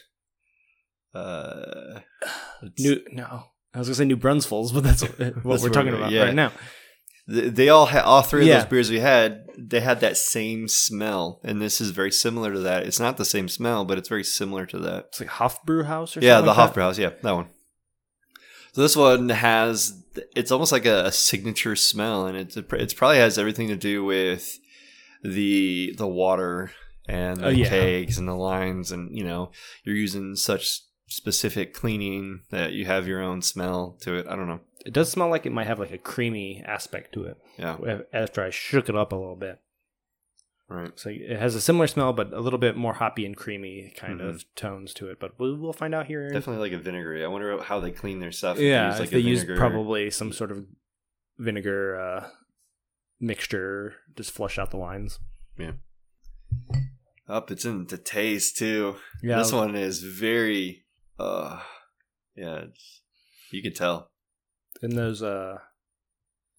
[1.13, 1.99] Uh,
[2.79, 3.43] New no,
[3.73, 6.23] I was gonna say New Braunfels's, but that's what That's we're talking about yeah.
[6.25, 6.51] right now.
[7.27, 8.59] They all had all three of Yeah.
[8.59, 9.45] those beers we had.
[9.57, 12.83] They had that same smell, and this is very similar to that.
[12.83, 15.05] It's not the same smell, but it's very similar to that.
[15.09, 16.73] It's like Hofbrauhaus or Yeah, the like that?
[16.75, 16.97] Hofbrauhaus.
[16.97, 17.47] Yeah, that one.
[18.73, 20.01] So this one has
[20.35, 24.03] it's almost like a, a signature smell, and it's it's probably has everything to do
[24.03, 24.57] with
[25.23, 26.71] the the water
[27.07, 27.69] and the Oh, yeah.
[27.69, 29.51] kegs and the lines, and you know
[29.83, 34.25] you're using such specific cleaning that you have your own smell to it.
[34.27, 34.61] I don't know.
[34.85, 37.37] It does smell like it might have like a creamy aspect to it.
[37.57, 37.77] Yeah,
[38.13, 39.59] After I shook it up a little bit,
[40.69, 40.91] right.
[40.95, 44.21] so it has a similar smell, but a little bit more hoppy and creamy kind
[44.21, 44.29] Mhm.
[44.29, 45.19] of tones to it.
[45.19, 46.29] But we'll, we'll find out here.
[46.31, 47.23] Definitely like a vinegary.
[47.23, 48.55] I wonder how they clean their stuff.
[48.55, 50.65] if they Yeah, use, like, they use probably some sort of
[51.37, 52.29] vinegar uh,
[53.19, 55.19] mixture, just flush out the lines.
[55.59, 55.73] Yeah.
[57.27, 58.95] Up, it's in the taste too.
[59.21, 60.80] Yeah, This one is very,
[61.21, 61.59] uh,
[62.35, 63.01] yeah, it's,
[63.51, 64.11] you can tell.
[64.81, 65.57] and those uh,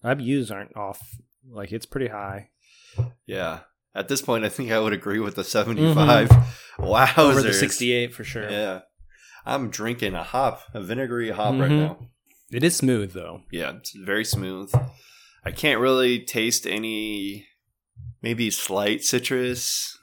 [0.03, 0.99] IBUs aren't off.
[1.49, 2.49] Like it's pretty high
[3.25, 3.61] Yeah.
[3.95, 6.31] At this point, I think I would agree with the 75.
[6.79, 7.05] Wow.
[7.05, 7.19] Mm-hmm.
[7.21, 8.49] over the sixty-eight for sure.
[8.49, 8.79] Yeah.
[9.45, 11.77] I'm drinking a hop, a vinegary hop right Mhm.
[11.79, 11.97] now.
[12.51, 13.41] It is smooth though.
[13.51, 14.73] Yeah, it's very smooth.
[15.45, 17.45] I can't really taste any,
[18.21, 19.97] maybe slight citrus.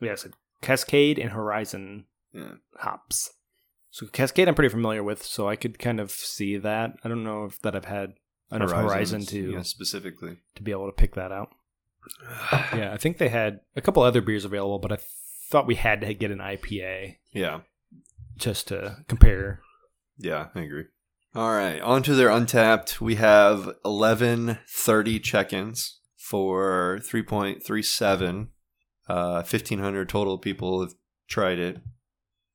[0.00, 0.30] Yeah, so
[0.62, 2.52] Cascade and Horizon Yeah.
[2.78, 3.30] hops.
[3.90, 6.94] So Cascade, I'm pretty familiar with, so I could kind of see that.
[7.04, 8.14] I don't know if that I've had
[8.52, 10.36] enough Horizon, to yeah, specifically.
[10.56, 11.48] to be able to pick that out.
[12.76, 14.98] Yeah, I think they had a couple other beers available, but I
[15.50, 17.60] thought we had to get an IPA Yeah.
[18.36, 19.60] just to compare.
[20.18, 20.84] Yeah, I agree.
[21.34, 23.00] All right, on to their Untappd.
[23.00, 28.48] We have 1130 check ins for 3.37.
[29.08, 30.94] Uh, 1,500 total people have
[31.28, 31.78] tried it.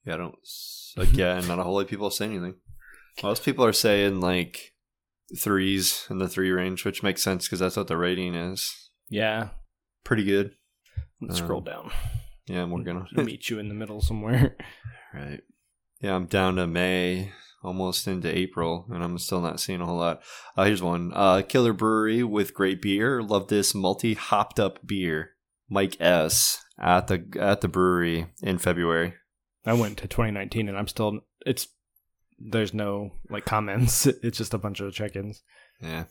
[0.05, 0.35] Yeah, I don't,
[0.97, 2.55] again, not a whole lot of people say anything.
[3.21, 4.73] Most people are saying like
[5.37, 8.71] threes in the three range, which makes sense because that's what the rating is.
[9.09, 9.49] Yeah,
[10.03, 10.51] Pretty good.
[11.21, 11.91] let's Um, scroll down.
[12.47, 13.05] Yeah, we're gonna.
[13.23, 14.57] Meet you in the middle somewhere.
[15.13, 15.41] Right.
[16.01, 17.31] Yeah, I'm down to May,
[17.63, 20.21] almost into April, and I'm still not seeing a whole lot.
[20.57, 21.11] Uh, here's one.
[21.15, 23.21] Uh, Killer Brewery with great beer.
[23.21, 25.29] Love this multi hopped up beer.
[25.69, 29.13] Mike S at the at the brewery in February.
[29.65, 31.19] I went to 2019, and I'm still.
[31.45, 31.67] It's
[32.39, 34.05] there's no like comments.
[34.23, 35.43] It's just a bunch of check-ins.
[35.81, 36.05] Yeah.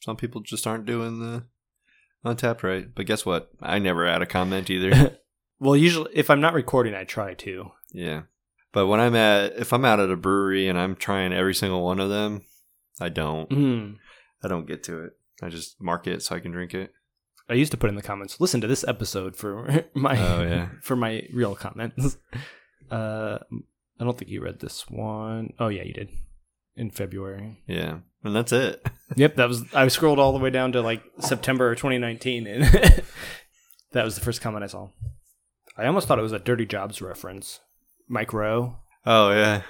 [0.00, 1.44] Some people just aren't doing the
[2.24, 2.94] Untappd right.
[2.94, 3.50] But guess what?
[3.62, 5.18] I never add a comment either.
[5.60, 7.70] well, usually if I'm not recording, I try to.
[7.92, 8.22] yeah.
[8.72, 11.84] But when I'm at, if I'm out at a brewery and I'm trying every single
[11.84, 12.42] one of them,
[13.00, 13.48] I don't.
[13.48, 13.96] Mm.
[14.42, 15.12] I don't get to it.
[15.40, 16.92] I just mark it so I can drink it.
[17.48, 20.68] I used to put in the comments, listen to this episode for my Oh, yeah.
[20.82, 22.16] for my real comments.
[22.90, 23.38] Uh,
[24.00, 25.52] I don't think you read this one.
[25.58, 26.10] Oh yeah, you did
[26.76, 27.62] in February.
[27.66, 28.86] Yeah, and that's it.
[29.16, 29.62] Yep, that was.
[29.74, 32.64] I scrolled all the way down to like September 2019, and
[33.92, 34.88] that was the first comment I saw.
[35.76, 37.60] I almost thought it was a Dirty Jobs reference.
[38.08, 38.78] Mike Rowe.
[39.06, 39.62] Oh yeah,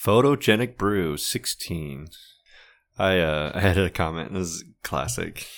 [0.00, 2.08] photogenic brew sixteen.
[2.98, 4.34] I uh, I had a comment.
[4.34, 5.48] This is classic,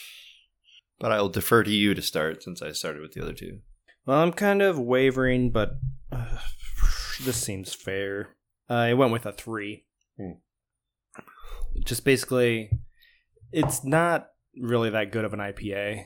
[0.98, 3.58] but I'll defer to you to start since I started with the other two.
[4.06, 5.72] Well, I'm kind of wavering, but
[6.12, 6.38] uh,
[7.24, 8.36] this seems fair.
[8.68, 9.84] I went with a three.
[10.16, 10.32] Hmm.
[11.84, 12.70] Just basically,
[13.52, 14.28] it's not
[14.60, 16.04] really that good of an IPA.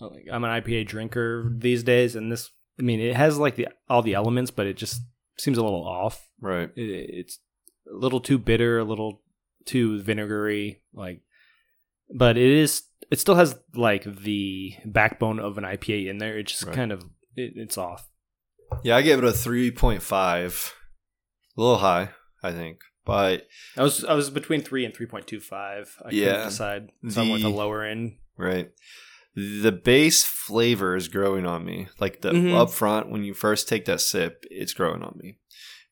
[0.00, 3.68] Like, I'm an IPA drinker these days, and this, I mean, it has like the
[3.88, 5.00] all the elements, but it just
[5.38, 6.28] seems a little off.
[6.40, 6.70] Right.
[6.76, 7.38] It, it's
[7.90, 9.22] a little too bitter, a little
[9.64, 11.20] too vinegary, like.
[12.14, 12.82] But it is.
[13.10, 16.38] It still has like the backbone of an IPA in there.
[16.38, 16.74] It just Right.
[16.74, 17.02] kind of
[17.36, 18.08] it, it's off.
[18.82, 20.72] Yeah, I gave it a three point five.
[21.56, 22.10] A little high,
[22.42, 25.96] I think, but I was I was between three and three point two five.
[26.04, 26.90] I couldn't decide.
[27.08, 28.16] So I went the lower end.
[28.36, 28.70] right.
[29.34, 31.88] The base flavor is growing on me.
[32.00, 32.54] Like the Mhm.
[32.54, 35.38] up front, when you first take that sip, it's growing on me.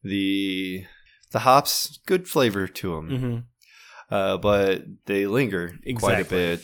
[0.03, 0.85] The
[1.33, 3.09] the hops, good flavor to them.
[3.11, 4.15] Mm-hmm.
[4.15, 5.69] uh, but they linger
[5.99, 6.39] quite a Exactly.
[6.39, 6.61] bit.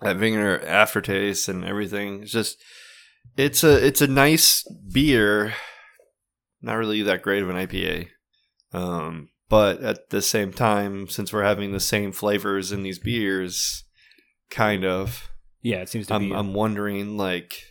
[0.00, 2.22] That vinegar aftertaste and everything.
[2.22, 2.62] It's just
[3.36, 5.54] it's a it's a nice beer.
[6.60, 8.08] Not really that great of an IPA.
[8.72, 13.84] Um, but at the same time, since we're having the same flavors in these beers,
[14.50, 15.30] kind of,
[15.62, 16.34] Yeah, it seems to I'm be.
[16.34, 17.62] I'm wondering like,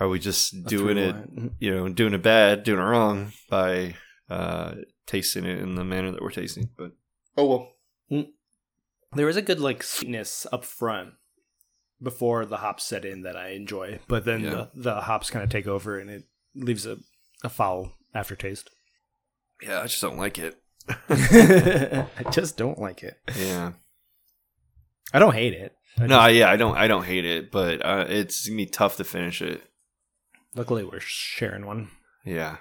[0.00, 1.14] are we just doing it?
[1.14, 1.54] line.
[1.58, 3.94] You know, doing it bad, doing it wrong by
[4.28, 4.74] uh,
[5.06, 6.70] tasting it in the manner that we're tasting.
[6.76, 6.92] But
[7.36, 7.72] oh well.
[9.12, 11.14] There is a good like sweetness up front
[12.02, 14.50] before the hops set in that I enjoy, but then Yeah.
[14.50, 16.98] the, the hops kind of take over and it leaves a,
[17.44, 18.70] a foul aftertaste.
[19.62, 20.56] Yeah, I just don't like it.
[21.08, 23.18] I just don't like it.
[23.38, 23.72] Yeah.
[25.12, 25.74] I don't hate it.
[25.98, 26.76] I No, just- yeah, I don't.
[26.76, 29.62] I don't hate it, but uh, it's gonna be tough to finish it.
[30.54, 31.90] luckily we're sharing one.
[32.24, 32.56] Yeah.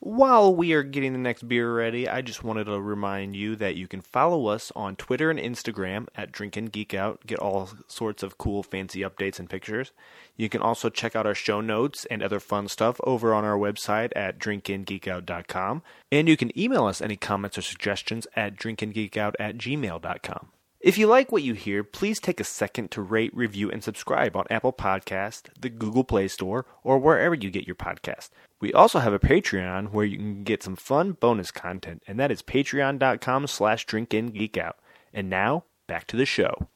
[0.00, 3.74] While we are getting the next beer ready, I just wanted to remind you that
[3.74, 7.26] you can follow us on Twitter and Instagram at Drink and Geek Out.
[7.26, 9.90] Get all sorts of cool, fancy updates and pictures.
[10.36, 13.58] You can also check out our show notes and other fun stuff over on our
[13.58, 15.82] website at drinkandgeekout.com.
[16.12, 20.48] And you can email us any comments or suggestions at drinkandgeekout at gmail.com.
[20.80, 24.36] If you like what you hear, please take a second to rate, review, and subscribe
[24.36, 28.30] on Apple Podcast, the Google Play Store, or wherever you get your podcast.
[28.60, 32.32] We also have a Patreon where you can get some fun bonus content, and that
[32.32, 34.72] is patreon.com slash drinkingeekout.
[35.14, 36.68] And now, back to the show.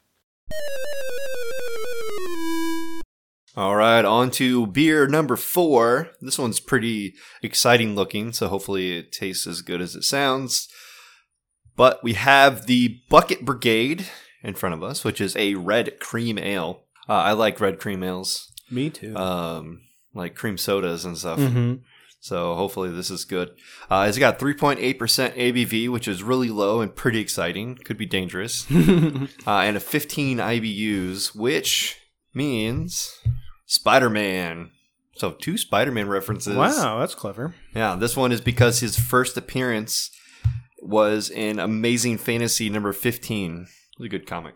[3.54, 6.08] All right, on to beer number four.
[6.22, 10.68] This one's pretty exciting looking, so hopefully it tastes as good as it sounds.
[11.76, 14.06] But we have the Bucket Brigade
[14.42, 16.84] in front of us, which is a red cream ale.
[17.08, 19.14] Uh, I like red cream ales, Me too.
[19.16, 19.80] um,
[20.14, 21.38] like cream sodas and stuff.
[21.38, 21.74] mm-hmm.
[22.20, 23.50] So hopefully this is good.
[23.90, 27.74] Uh, it's got 3.8% ABV, which is really low and pretty exciting.
[27.74, 28.64] Could be dangerous.
[28.70, 31.98] uh, and a 15 IBUs, which
[32.32, 33.18] means
[33.66, 34.70] Spider-Man.
[35.16, 36.54] So two Spider-Man references.
[36.54, 37.56] wow, that's clever.
[37.74, 40.12] Yeah, this one is because his first appearance
[40.80, 43.62] was in Amazing Fantasy number 15.
[43.62, 44.54] It was a good comic.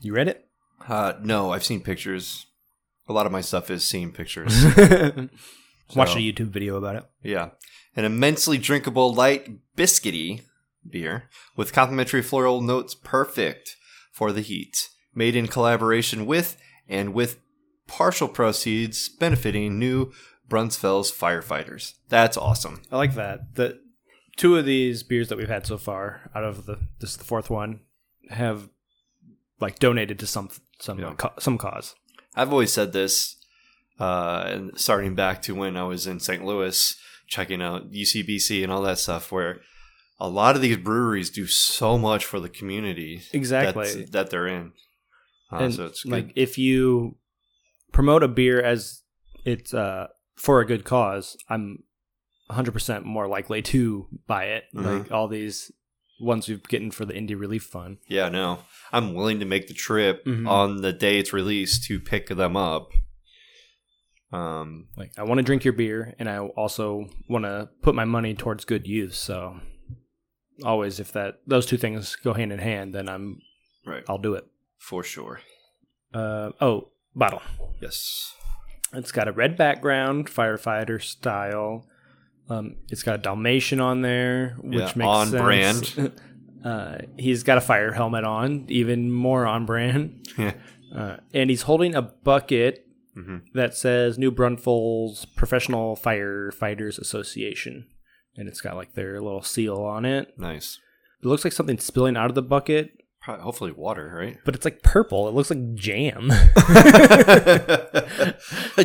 [0.00, 0.46] You read it?
[0.86, 2.46] Uh, no, I've seen pictures.
[3.08, 4.64] A lot of my stuff is seeing pictures.
[4.64, 7.04] Watched So- a YouTube video about it.
[7.22, 7.50] Yeah.
[7.94, 10.42] An immensely drinkable, light, biscuity
[10.88, 13.76] beer with complimentary floral notes perfect
[14.12, 14.88] for the heat.
[15.14, 16.56] Made in collaboration with
[16.88, 17.38] and with
[17.86, 20.12] partial proceeds benefiting New
[20.48, 21.94] Braunfels firefighters.
[22.08, 22.82] That's awesome.
[22.92, 23.54] I like that.
[23.54, 23.80] The
[24.36, 27.24] two of these beers that we've had so far, out of the this is the
[27.24, 27.80] fourth one,
[28.28, 28.68] have
[29.60, 31.14] like donated to some some Yeah.
[31.14, 31.94] ca- some cause.
[32.36, 33.36] I've always said this,
[33.98, 36.44] uh, and starting back to when I was in St.
[36.44, 39.60] Louis, checking out UCBC and all that stuff, where
[40.20, 44.04] a lot of these breweries do so much for the community Exactly.
[44.12, 44.72] that they're in.
[45.52, 46.12] Uh, and so it's good.
[46.12, 47.16] like if you
[47.92, 49.02] promote a beer as
[49.44, 51.84] it's uh for a good cause, I'm
[52.50, 54.64] 100% more likely to buy it.
[54.74, 55.00] Mhm.
[55.02, 55.70] Like all these
[56.20, 57.98] ones we've getting for the indie relief fund.
[58.08, 58.60] yeah, no,
[58.92, 60.48] I'm willing to make the trip Mhm.
[60.48, 62.92] on the day it's released to pick them up.
[64.32, 68.04] Um, Like I want to drink your beer, and I also want to put my
[68.04, 69.16] money towards good use.
[69.16, 69.60] So
[70.64, 73.40] always, if that those two things go hand in hand, then I'm
[73.84, 74.02] right.
[74.08, 74.46] I'll do it.
[74.78, 75.40] For sure.
[76.12, 77.42] Uh, oh, bottle.
[77.80, 78.34] Yes.
[78.92, 81.86] It's got a red background, firefighter style.
[82.48, 85.42] Um, it's got a Dalmatian on there, which Yeah, makes on sense.
[85.42, 86.12] brand.
[86.64, 90.22] uh, he's got a fire helmet on, even more on brand.
[90.38, 90.52] Yeah.
[90.94, 92.86] Uh, and he's holding a bucket
[93.16, 93.42] Mhm.
[93.54, 97.86] that says New Braunfels Professional Firefighters Association,
[98.36, 100.38] and it's got like their little seal on it.
[100.38, 100.78] Nice.
[101.22, 102.90] It looks like something spilling out of the bucket,
[103.26, 104.38] Probably, hopefully water, right?
[104.44, 105.26] but it's like purple.
[105.26, 106.30] It looks like jam.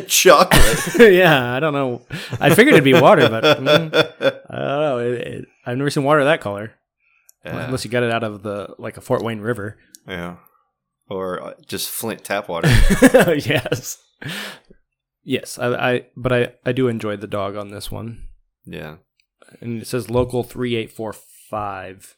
[0.07, 1.11] Chocolate.
[1.13, 2.01] yeah, I don't know.
[2.39, 3.93] I figured it'd be water, but mm,
[4.49, 4.97] I don't know.
[4.97, 6.73] It, it, I've never seen water that color,
[7.45, 7.65] Yeah.
[7.65, 9.77] unless you got it out of the like a Fort Wayne River.
[10.07, 10.37] yeah.
[11.07, 12.67] Or uh, just Flint tap water.
[13.37, 13.97] yes,
[15.23, 15.59] yes.
[15.59, 18.23] I, I, but I, I do enjoy the dog on this one,
[18.65, 18.95] yeah.
[19.59, 22.15] and it says local three eight four five.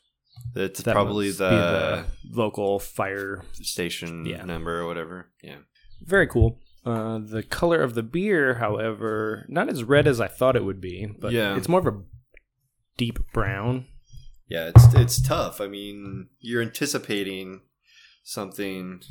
[0.55, 3.43] It's That probably be the, local fire.
[3.53, 4.43] station Yeah.
[4.45, 5.29] number or whatever.
[5.41, 5.57] Yeah.
[6.01, 6.59] Very cool.
[6.85, 10.81] Uh, the color of the beer, however, not as red as I thought it would
[10.81, 11.55] be, but Yeah.
[11.55, 12.01] it's more of a
[12.97, 13.85] deep brown.
[14.49, 15.61] Yeah, it's it's tough.
[15.61, 17.61] I mean, you're anticipating
[18.23, 19.01] something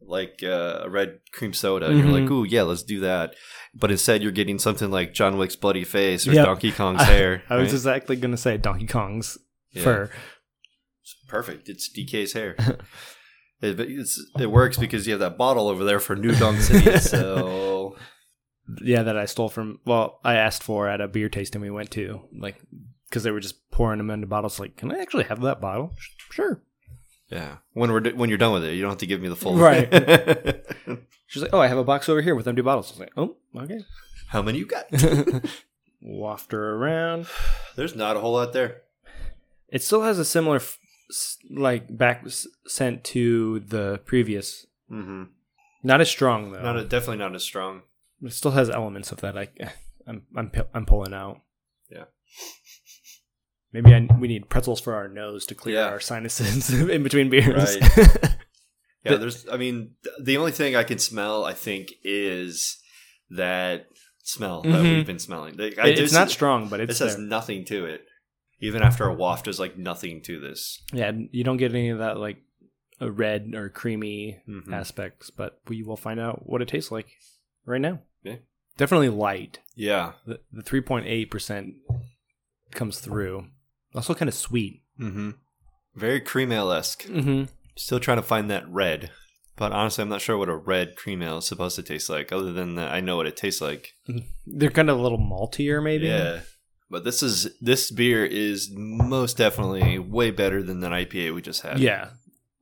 [0.00, 1.86] like uh, a red cream soda.
[1.86, 3.34] and You're like, ooh, yeah, let's do that.
[3.74, 6.44] But instead, you're getting something like John Wick's bloody face or Yep.
[6.46, 7.42] Donkey Kong's hair.
[7.48, 7.74] I was right?
[7.74, 9.38] exactly going to say Donkey Kong's
[9.72, 9.82] Yeah.
[9.84, 10.10] fur.
[11.30, 11.68] Perfect.
[11.68, 12.56] It's DK's hair.
[13.62, 14.08] it,
[14.38, 16.98] it works because you have that bottle over there for New Donk City.
[16.98, 17.96] So
[18.82, 19.78] Yeah, that I stole from.
[19.84, 22.56] Well, I asked for at a beer tasting we went to, like
[23.08, 24.58] because they were just pouring them into bottles.
[24.60, 25.92] Like, can I actually have that bottle?
[26.30, 26.62] Sure.
[27.28, 29.36] yeah, when we're when you're done with it, you don't have to give me the
[29.36, 29.54] full.
[29.56, 29.88] Right.
[31.28, 33.12] She's like, "Oh, I have a box over here with empty bottles." I was like,
[33.16, 33.80] "Oh, okay."
[34.28, 34.86] How many you got?
[36.02, 37.26] Waft her around.
[37.76, 38.82] There's not a whole lot there.
[39.68, 40.78] It still has a similar, f-
[41.50, 42.24] like back
[42.66, 44.66] sent to the previous.
[44.90, 45.24] Mm-hmm.
[45.82, 46.62] Not as strong though.
[46.62, 47.82] Not a, definitely not as strong.
[48.22, 49.36] it still has elements of that.
[49.38, 49.48] I,
[50.06, 51.40] I'm, I'm, I'm pulling out.
[51.90, 52.04] Yeah.
[53.72, 55.86] Maybe I, we need pretzels for our nose to clear Yeah.
[55.86, 57.76] our sinuses in between beers.
[59.02, 59.48] Yeah, there's.
[59.48, 59.92] I mean,
[60.22, 62.76] the only thing I can smell, I think, is
[63.30, 63.86] that
[64.24, 64.82] smell that Mhm.
[64.96, 65.56] we've been smelling.
[65.56, 67.24] Like, I it's just- not strong, but it's This has there.
[67.24, 68.02] nothing to it.
[68.60, 70.82] Even after a waft, there's like nothing to this.
[70.92, 71.12] yeah.
[71.30, 72.38] You don't get any of that like
[73.00, 74.72] a red or creamy Mhm.
[74.72, 77.06] aspects, but we will find out what it tastes like
[77.64, 78.00] right now.
[78.22, 78.36] Yeah.
[78.76, 79.60] Definitely light.
[79.74, 80.12] Yeah.
[80.26, 81.74] The the three point eight percent
[82.72, 83.46] comes through.
[83.94, 84.82] Also kind of sweet.
[85.00, 85.30] Mm-hmm.
[85.94, 87.04] Very cream ale esque.
[87.06, 87.44] Mm-hmm.
[87.76, 89.10] Still trying to find that red,
[89.56, 92.30] but honestly, I'm not sure what a red cream ale is supposed to taste like.
[92.30, 93.94] Other than that, I know what it tastes like.
[94.46, 96.06] They're kind of a little maltier, maybe.
[96.06, 96.40] Yeah.
[96.90, 101.62] But this is this beer is most definitely way better than that IPA we just
[101.62, 101.78] had.
[101.78, 102.10] Yeah.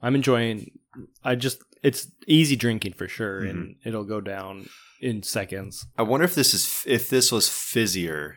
[0.03, 0.70] I'm enjoying
[1.24, 3.89] I just it's easy drinking for sure and Mm-hmm.
[3.89, 4.68] it'll go down
[5.01, 5.87] in seconds.
[5.97, 8.35] I wonder if this is if this was fizzier,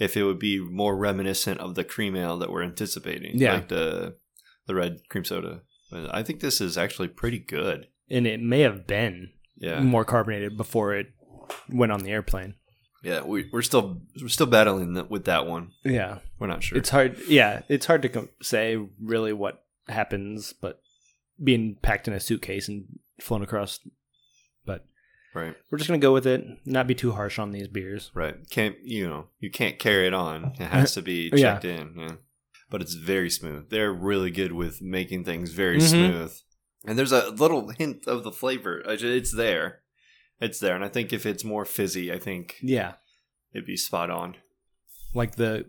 [0.00, 3.38] if it would be more reminiscent of the cream ale that we're anticipating.
[3.38, 3.54] Yeah.
[3.54, 4.16] like the
[4.66, 5.62] the red cream soda.
[5.90, 7.86] But I think this is actually pretty good.
[8.10, 11.06] And it may have been Yeah, more carbonated before it
[11.68, 12.54] went on the airplane.
[13.06, 13.22] Yeah.
[13.22, 15.72] We, we're still we're still battling that with that one.
[15.84, 16.18] Yeah.
[16.38, 16.76] We're not sure.
[16.78, 20.80] It's hard yeah, it's hard to com- say really what happens but
[21.42, 22.84] being packed in a suitcase and
[23.20, 23.80] flown across
[24.64, 24.84] but
[25.34, 28.10] right, we're just going to go with it, not be too harsh on these beers.
[28.14, 28.36] right.
[28.50, 30.52] Can't you know you can't carry it on.
[30.58, 31.52] It has to be Yeah.
[31.54, 31.94] checked in.
[31.98, 32.14] Yeah,
[32.70, 33.70] but it's very smooth.
[33.70, 35.88] They're really good with making things very Mhm.
[35.90, 36.32] smooth.
[36.88, 38.80] And there's a little hint of the flavor.
[38.86, 39.80] It's there.
[40.40, 42.94] It's there, and I think if it's more fizzy, I think Yeah.
[43.52, 44.36] it'd be spot on.
[45.14, 45.64] like the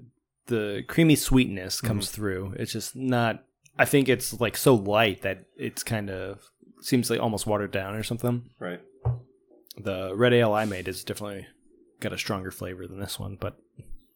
[0.47, 1.87] the creamy sweetness mm-hmm.
[1.87, 2.53] comes through.
[2.57, 3.43] It's just not.
[3.79, 6.41] I think it's like so light that it's kind of
[6.81, 8.49] seems like almost watered down or something.
[8.59, 8.81] Right.
[9.77, 11.47] The red ale I made is definitely
[11.99, 13.57] got a stronger flavor than this one, but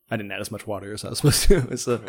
[0.09, 1.77] I didn't add as much water as I was supposed to.
[1.77, 2.01] So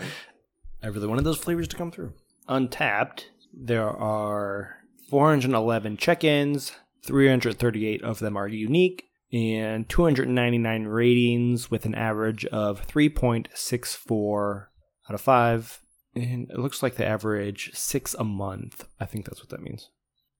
[0.82, 2.12] I really wanted those flavors to come through.
[2.48, 4.78] Untappd, there are
[5.10, 6.72] 411 check-ins.
[7.04, 14.66] 338 of them are unique and 299 ratings with an average of 3.64
[15.08, 15.80] out of 5
[16.14, 19.90] and it looks like the average 6 a month i think that's what that means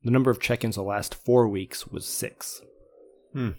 [0.03, 2.61] the number of check-ins the last 4 weeks was 6
[3.33, 3.51] Hmm.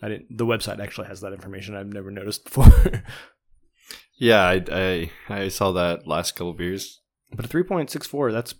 [0.00, 3.02] i didn't the website actually has that information i've never noticed before
[4.18, 7.00] Yeah, I, I I saw that last couple of years.
[7.34, 8.54] but a 3.64 that's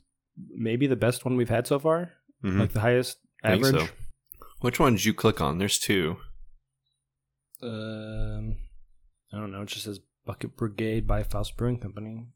[0.57, 2.13] maybe the best one we've had so far
[2.45, 2.59] Mhm.
[2.59, 3.89] like the highest average so.
[4.61, 5.59] Which one did you click on?
[5.59, 6.17] There's two.
[7.63, 8.57] Um,
[9.33, 9.63] I don't know.
[9.63, 12.27] It just says Bucket Brigade by Faust Brewing Company.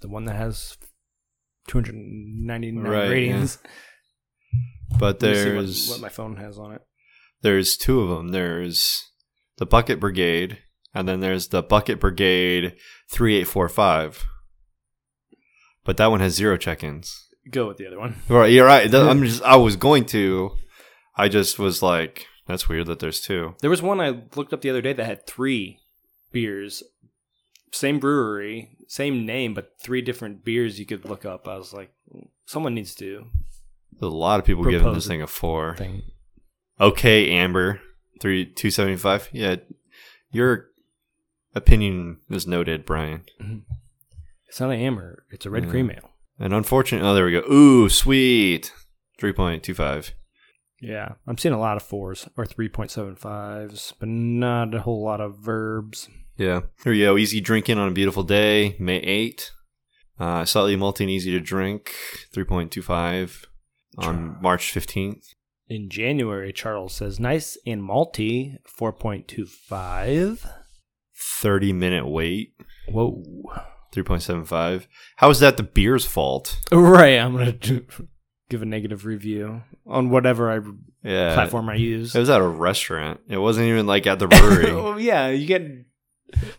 [0.00, 0.76] The one that has
[1.68, 3.58] 299 Right, ratings.
[4.98, 6.82] But Let me see what- there's what, my phone has on it.
[7.42, 8.28] there's two of them.
[8.28, 9.10] There's
[9.56, 10.58] the Bucket Brigade,
[10.94, 12.76] and then there's the Bucket Brigade
[13.10, 14.26] three eight four five.
[15.84, 17.28] But that one has zero check-ins.
[17.50, 18.16] Go with the other one.
[18.28, 18.90] Right, you're right.
[18.90, 20.52] That- I'm just I was going to,
[21.16, 23.54] I just was like, that's weird that there's two.
[23.60, 25.78] There was one I looked up the other day that had three
[26.30, 26.82] beers.
[27.72, 31.48] Same brewery, same name, but three different beers you could look up.
[31.48, 31.90] I was like,
[32.44, 33.26] someone needs to
[33.98, 35.74] There's a lot of people giving this thing a four.
[35.76, 36.02] thing.
[36.80, 37.80] Okay, Amber,
[38.20, 39.28] three two seventy five.
[39.32, 39.56] Yeah,
[40.32, 40.66] your
[41.54, 43.22] opinion is noted, Brian.
[43.40, 43.58] Mm-hmm.
[44.48, 45.24] It's not an amber.
[45.30, 45.70] It's a red Yeah.
[45.70, 46.10] cream ale.
[46.38, 47.44] And unfortunately, oh, there we go.
[47.50, 48.72] Ooh, sweet.
[49.18, 50.12] Three point two five.
[50.82, 55.38] Yeah, I'm seeing a lot of fours or 3.75s, but not a whole lot of
[55.38, 56.08] verbs.
[56.36, 56.62] Yeah.
[56.82, 57.16] Here you go.
[57.16, 59.52] Easy drinking on a beautiful day, May 8.
[60.18, 61.94] Uh, slightly malty and easy to drink,
[62.34, 63.44] 3.25
[63.98, 65.34] on March 15th.
[65.68, 70.50] In January, Charles says nice and malty, 4.25.
[71.14, 72.54] 30 minute wait,
[72.88, 73.22] Whoa.
[73.92, 74.86] 3.75.
[75.16, 76.58] How is that the beer's fault?
[76.72, 77.86] Right, I'm going to
[78.48, 80.60] give a negative review on whatever I
[81.08, 81.34] Yeah.
[81.34, 82.14] platform I use.
[82.14, 83.20] It was at a restaurant.
[83.28, 84.70] It wasn't even like at the brewery.
[84.70, 85.66] oh, yeah, you get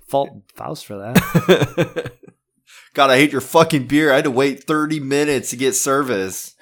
[0.07, 2.11] fault Faust for that.
[2.93, 4.11] God, I hate your fucking beer.
[4.11, 6.55] I had to wait 30 minutes to get service.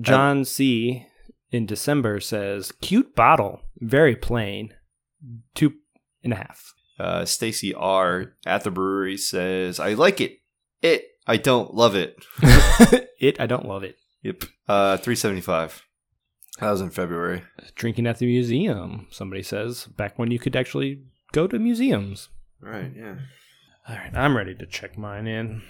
[0.00, 1.06] John C.
[1.50, 4.72] in December says cute bottle, very plain,
[5.54, 5.74] two
[6.22, 6.72] and a half.
[7.00, 10.40] Uh, Stacy R at the brewery says, I like it.
[10.82, 12.22] It, I don't love it.
[13.20, 13.96] it, I don't love it.
[14.22, 14.44] Yep.
[14.68, 15.82] Uh, 375.
[16.58, 17.42] That was in February.
[17.74, 22.28] Drinking at the museum, somebody says, back when you could actually go to museums.
[22.60, 23.16] Right, yeah.
[23.88, 25.62] All right, I'm ready to check mine in.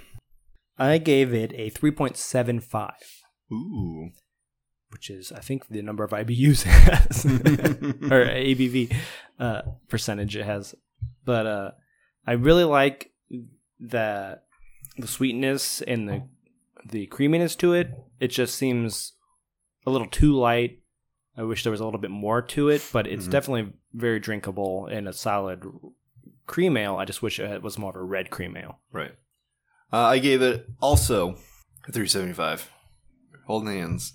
[0.77, 2.93] I gave it a 3.75,
[3.53, 4.11] Ooh.
[4.89, 7.25] which is, I think, the number of IBUs it has,
[8.11, 8.93] or ABV
[9.39, 10.75] uh, percentage it has.
[11.31, 11.71] But uh,
[12.27, 13.13] I really like
[13.79, 14.41] the
[14.97, 16.23] the sweetness and the
[16.85, 17.89] the creaminess to it.
[18.19, 19.13] It just seems
[19.87, 20.81] a little too light.
[21.37, 23.31] I wish there was a little bit more to it, but it's Mhm.
[23.31, 25.63] definitely very drinkable and a solid
[26.49, 26.97] cream ale.
[26.97, 28.81] I just wish it was more of a red cream ale.
[28.91, 29.13] Right.
[29.93, 31.37] Uh, I gave it also
[31.87, 32.69] a 375.
[33.47, 34.15] Holding hands.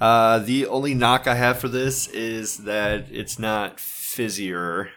[0.00, 4.90] Uh, the only knock I have for this is that it's not fizzier.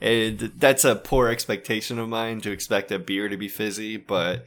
[0.00, 4.44] And that's a poor expectation of mine to expect a beer to be fizzy, but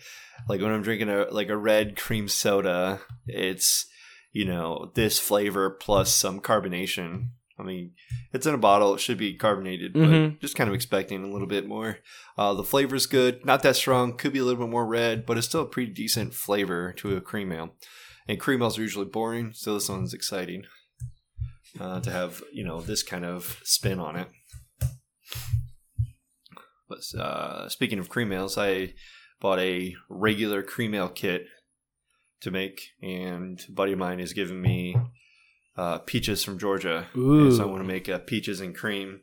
[0.48, 3.86] like when I'm drinking a like a red cream soda, it's
[4.32, 7.30] you know this flavor plus some carbonation.
[7.58, 7.92] I mean,
[8.34, 10.40] it's in a bottle; it should be carbonated, but Mhm.
[10.42, 12.00] just kind of expecting a little bit more.
[12.38, 14.18] Uh, the flavor's good, not that strong.
[14.18, 17.16] Could be a little bit more red, but it's still a pretty decent flavor to
[17.16, 17.76] a cream ale.
[18.28, 20.66] And cream ales are usually boring, so this one's exciting
[21.80, 24.28] uh, to have you know this kind of spin on it.
[26.88, 28.94] But uh, speaking of cream ales, I
[29.40, 31.48] bought a regular cream ale kit
[32.42, 34.96] to make, and a buddy of mine is giving me
[35.78, 37.08] uh, peaches from Georgia.
[37.14, 39.22] So I want to make uh, peaches and cream.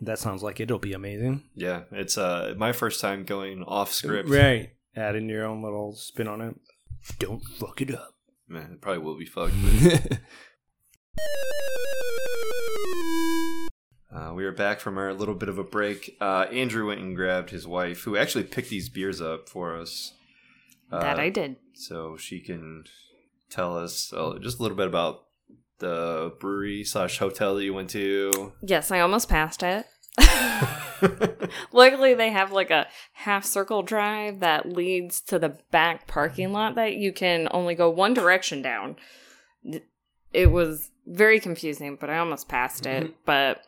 [0.00, 1.44] That sounds like it'll be amazing.
[1.54, 4.28] Yeah, it's uh, my first time going off script.
[4.28, 4.70] Right.
[4.96, 6.54] Adding your own little spin on it.
[7.18, 8.14] Don't fuck it up.
[8.48, 9.54] Man, it probably will be fucked.
[14.14, 16.16] Uh, we are back from our little bit of a break.
[16.20, 20.14] Uh, Andrew went and grabbed his wife, who actually picked these beers up for us.
[20.90, 21.56] Uh, that I did.
[21.74, 22.84] So she can
[23.50, 25.24] tell us uh, just a little bit about
[25.78, 28.52] the brewery slash hotel that you went to.
[28.62, 29.86] Yes, I almost passed it.
[31.72, 36.74] Luckily, they have like a half circle drive that leads to the back parking lot
[36.74, 38.96] that you can only go one direction down.
[40.32, 43.14] It was very confusing, but I almost passed it.
[43.24, 43.62] But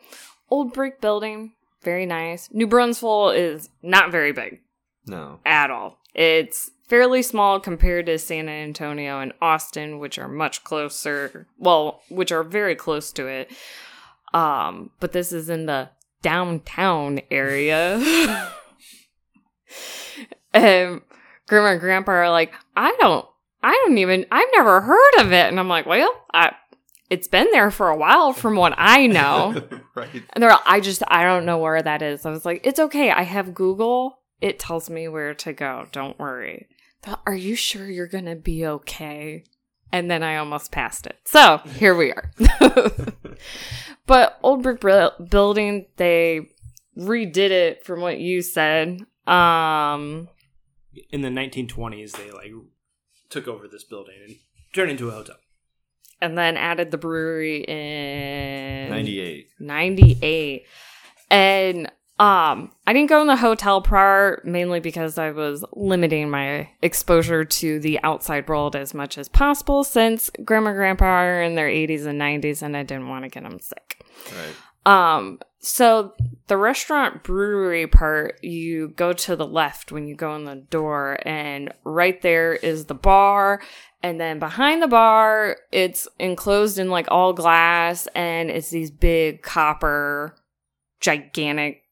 [0.51, 2.49] old brick building, very nice.
[2.51, 4.59] New Braunfels is not very big
[5.07, 5.39] no.
[5.45, 5.97] at all.
[6.13, 11.47] It's fairly small compared to San Antonio and Austin, which are much closer.
[11.57, 13.51] Well, which are very close to it.
[14.33, 15.89] Um, but this is in the
[16.21, 17.97] downtown area.
[20.53, 21.01] and
[21.47, 23.25] grandma and grandpa are like, I don't,
[23.63, 25.47] I don't even, I've never heard of it.
[25.47, 26.53] And I'm like, well, I,
[27.11, 29.61] it's been there for a while from what I know.
[29.95, 30.23] right.
[30.31, 32.25] And they're like, I just, I don't know where that is.
[32.25, 33.11] I was like, it's okay.
[33.11, 34.19] I have Google.
[34.39, 35.87] It tells me where to go.
[35.91, 36.69] Don't worry.
[37.03, 39.43] They're you sure you're going to be okay?
[39.91, 41.19] And then I almost passed it.
[41.25, 42.31] So here we are.
[44.07, 46.49] But Old Brick Building, they
[46.97, 49.05] redid it from what you said.
[49.25, 50.27] Um,
[51.11, 52.51] In the 1920s, they like
[53.29, 54.35] took over this building and
[54.73, 55.37] turned it into a hotel.
[56.21, 59.47] And then added the brewery in 98.
[59.59, 60.65] 98
[61.29, 61.87] and
[62.19, 67.43] um i didn't go in the hotel part mainly because i was limiting my exposure
[67.43, 71.69] to the outside world as much as possible since grandma and grandpa are in their
[71.69, 74.55] 80s and 90s and i didn't want to get them sick Right.
[74.85, 76.13] Um so
[76.47, 81.19] the restaurant brewery part you go to the left when you go in the door
[81.25, 83.61] and right there is the bar
[84.01, 89.43] and then behind the bar it's enclosed in like all glass and it's these big
[89.43, 90.35] copper
[90.99, 91.83] gigantic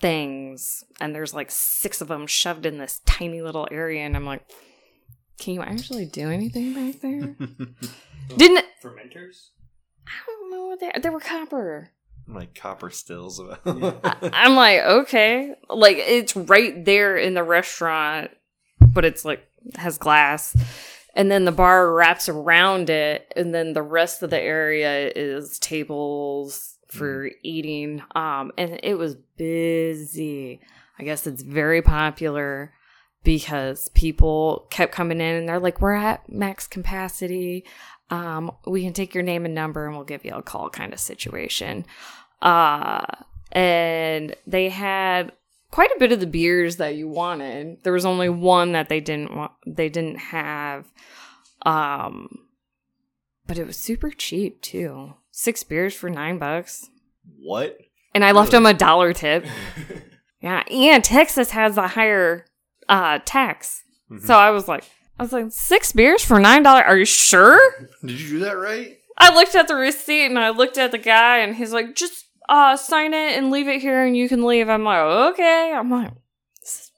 [0.00, 4.26] things and there's like six of them shoved in this tiny little area and i'm
[4.26, 4.44] like
[5.38, 7.36] can you actually do anything back there
[8.36, 9.50] didn't Fermenters?
[10.06, 11.90] I don't know what they they were copper
[12.28, 13.40] like copper stills.
[13.64, 15.54] I'm like, okay.
[15.68, 18.30] Like it's right there in the restaurant,
[18.80, 19.46] but it's like
[19.76, 20.56] has glass.
[21.14, 25.58] And then the bar wraps around it, and then the rest of the area is
[25.58, 28.02] tables for eating.
[28.14, 30.60] Um, and it was busy.
[30.98, 32.72] I guess it's very popular
[33.24, 37.64] because people kept coming in and they're like, We're at max capacity.
[38.12, 40.92] Um, we can take your name and number and we'll give you a call kind
[40.92, 41.86] of situation.
[42.42, 43.06] Uh,
[43.52, 45.32] and they had
[45.70, 47.82] quite a bit of the beers that you wanted.
[47.84, 50.92] There was only one that they didn't want, they didn't have.
[51.62, 52.40] Um,
[53.46, 55.14] but it was super cheap too.
[55.30, 56.90] Six beers for nine bucks.
[57.38, 57.78] what?
[58.14, 59.46] And I left them a dollar tip.
[60.42, 60.64] yeah.
[60.70, 62.44] And Texas has a higher,
[62.90, 63.84] uh, tax.
[64.20, 64.84] So I was like,
[65.22, 66.84] I was like, six beers for nine dollars.
[66.86, 67.58] Are you sure?
[68.00, 68.98] Did you do that right?
[69.16, 72.26] I looked at the receipt and I looked at the guy and he's like, just
[72.48, 74.68] uh sign it and leave it here and you can leave.
[74.68, 74.98] I'm like,
[75.32, 75.72] okay.
[75.72, 76.10] I'm like,
[76.60, 76.90] this is,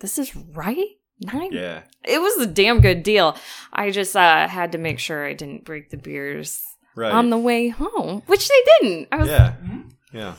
[0.00, 0.86] this is right?
[1.20, 1.52] Nine.
[1.52, 1.82] Yeah.
[2.04, 3.36] It was a damn good deal.
[3.72, 6.62] I just uh had to make sure I didn't break the beers
[6.94, 7.10] Right.
[7.12, 9.08] on the way home, which they didn't.
[9.10, 9.54] I was yeah.
[10.12, 10.34] Yeah.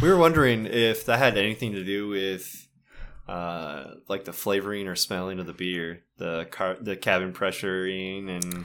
[0.00, 2.67] We were wondering if that had anything to do with
[3.28, 8.64] uh like the flavoring or smelling of the beer, the car the cabin pressuring and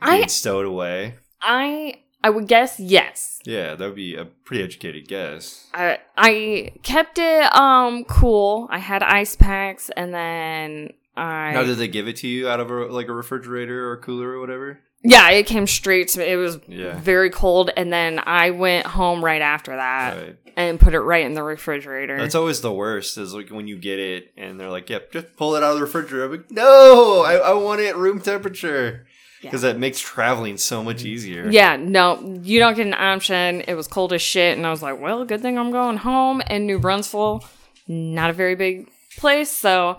[0.00, 1.16] I- being stowed away.
[1.42, 3.40] I I would guess yes.
[3.44, 5.66] Yeah, that would be a pretty educated guess.
[5.74, 8.66] I I kept it um cool.
[8.70, 12.60] I had ice packs and then I Now, did they give it to you out
[12.60, 14.80] of a, like a refrigerator or cooler or whatever?
[15.04, 16.24] Yeah, it came straight to me.
[16.24, 16.98] It was Yeah.
[16.98, 20.36] very cold and then I went home right after that Right.
[20.56, 22.16] and put it right in the refrigerator.
[22.16, 23.18] That's always the worst.
[23.18, 25.76] Is like when you get it and they're like, "Yep, just pull it out of
[25.76, 29.06] the refrigerator." I'm like, no, I, I want it room temperature
[29.42, 31.06] because that makes traveling so much mm.
[31.06, 31.50] easier.
[31.50, 33.62] yeah, no, you don't get an option.
[33.68, 36.40] It was cold as shit and I was like, well, good thing I'm going home
[36.46, 37.44] and New Braunfels,
[37.86, 38.88] not a very big
[39.18, 39.98] place, so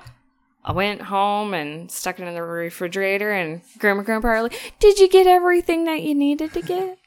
[0.67, 4.73] I went home and stuck it in the refrigerator and grandma and grandpa are like,
[4.79, 6.97] Did you get everything that you needed to get?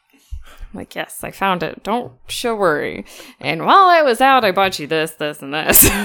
[0.46, 1.82] I'm like, yes, I found it.
[1.82, 3.04] Don't show worry.
[3.40, 5.90] And while I was out, I bought you this, this, and this.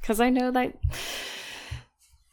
[0.00, 0.72] Because I know that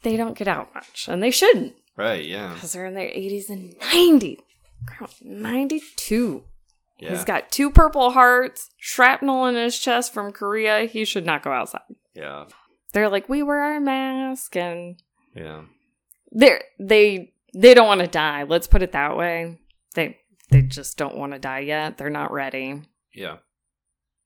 [0.02, 1.08] they don't get out much.
[1.08, 1.74] And they shouldn't.
[1.96, 2.24] Right.
[2.24, 2.54] Yeah.
[2.54, 4.38] Because they're in their 80s and 90s.
[5.20, 6.44] 92.
[7.00, 7.10] Yeah.
[7.10, 10.84] He's got two purple hearts, shrapnel in his chest from Korea.
[10.84, 11.80] He should not go outside.
[12.14, 12.44] yeah.
[12.94, 14.96] They're like, we wear our mask and
[15.34, 15.62] Yeah.
[16.32, 18.44] they're they they don't want to die.
[18.44, 19.58] Let's put it that way.
[19.94, 20.18] They
[20.50, 21.98] they just don't want to die yet.
[21.98, 22.82] They're not ready.
[23.12, 23.38] Yeah.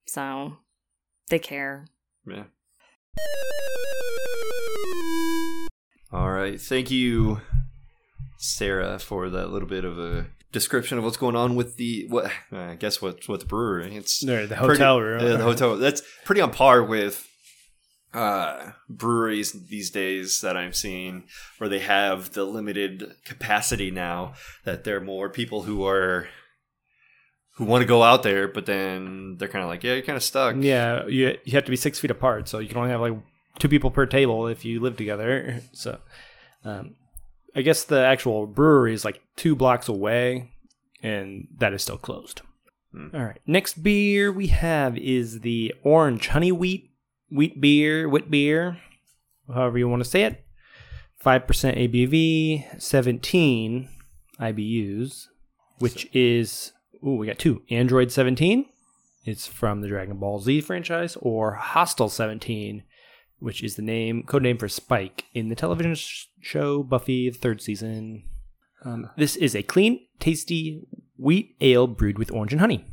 [0.06, 0.58] So
[1.30, 1.86] they care.
[2.26, 2.44] Yeah.
[6.12, 6.60] All right.
[6.60, 7.40] Thank you,
[8.38, 12.30] Sarah, for that little bit of a description of what's going on with the what
[12.50, 13.94] I guess what what the brewery.
[13.96, 15.20] It's No, the pretty- hotel room.
[15.22, 15.76] Yeah, the hotel.
[15.76, 17.26] That's pretty on par with
[18.14, 21.24] uh breweries these days that I'm seeing
[21.58, 24.34] where they have the limited capacity now
[24.64, 26.28] that there are more people who are
[27.56, 30.16] who want to go out there but then they're kind of like yeah you're kind
[30.16, 32.90] of stuck Yeah, you you have to be six feet apart, so you can only
[32.90, 33.18] have like
[33.58, 35.60] two people per table if you live together.
[35.72, 35.98] So,
[36.64, 36.94] um,
[37.54, 40.50] I guess the actual brewery is like two blocks away,
[41.02, 42.40] and that is still closed.
[42.94, 46.90] All right, next beer we have is the orange honey wheat
[47.30, 48.78] wheat beer, wheat beer,
[49.52, 50.44] however you want to say it.
[51.16, 53.88] Five percent ABV, seventeen
[54.40, 55.26] IBUs,
[55.78, 56.72] which is
[57.04, 58.66] ooh we got two Android seventeen.
[59.24, 62.82] It's from the Dragon Ball Z franchise, or Hostile 17,
[63.40, 67.36] which is the name code name for Spike in the television sh- show Buffy, the
[67.36, 68.24] third season.
[68.84, 70.86] Um, this is a clean, tasty
[71.18, 72.86] wheat ale brewed with orange and honey.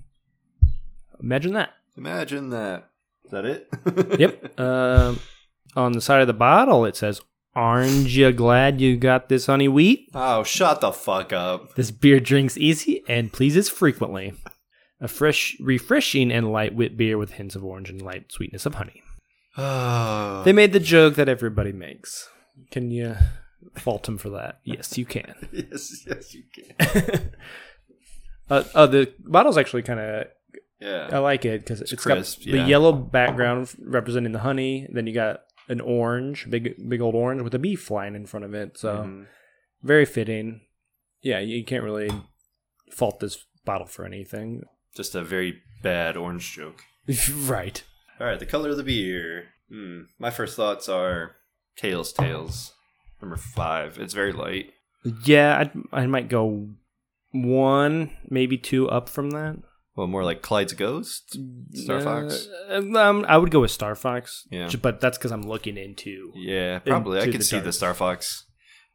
[1.22, 1.70] imagine that.
[1.96, 2.90] Imagine that.
[3.26, 3.68] Is that it?
[4.20, 4.60] Yep.
[4.60, 5.20] um,
[5.76, 7.22] on the side of the bottle, it says,
[7.56, 10.10] Aren't you glad you got this honey wheat?
[10.14, 11.76] Oh, shut the fuck up.
[11.76, 14.34] This beer drinks easy and pleases frequently.
[15.02, 18.76] A fresh, refreshing, and light wit beer with hints of orange and light sweetness of
[18.76, 19.02] honey.
[19.58, 20.42] Oh.
[20.46, 22.30] They made the joke that everybody makes.
[22.72, 23.16] Can you
[23.76, 24.60] fault them for that?
[24.64, 25.34] Yes, you can.
[25.52, 27.32] yes, yes, you can.
[28.50, 30.28] uh, uh, the bottle's actually kind of
[30.82, 32.66] I like it because it's crisp, got the yeah.
[32.68, 34.88] yellow background representing the honey.
[34.92, 38.46] Then you got an orange, big big old orange with a bee flying in front
[38.46, 38.78] of it.
[38.78, 39.28] So Mhm.
[39.82, 40.62] very fitting.
[41.22, 42.12] Yeah, you can't really
[42.92, 44.64] fault this bottle for anything.
[44.96, 46.84] Just a very bad orange joke.
[47.32, 47.84] right.
[48.20, 49.50] All right, the color of the beer.
[49.70, 50.02] Hmm.
[50.20, 51.38] My first thoughts are
[51.76, 52.74] tails, tails.
[53.22, 53.98] Number five.
[53.98, 54.72] It's very light.
[55.24, 56.70] Yeah, I'd, I might go
[57.32, 59.58] one, maybe two up from that.
[59.96, 61.38] Well, more like Clyde's Ghost,
[61.74, 62.48] Star Fox.
[62.70, 64.46] Uh, um, I would go with Star Fox.
[64.52, 64.70] Yeah.
[64.82, 66.34] but that's because I'm looking into.
[66.36, 67.18] Yeah, probably.
[67.20, 67.72] I Into could the see the.
[67.72, 68.44] Star Fox.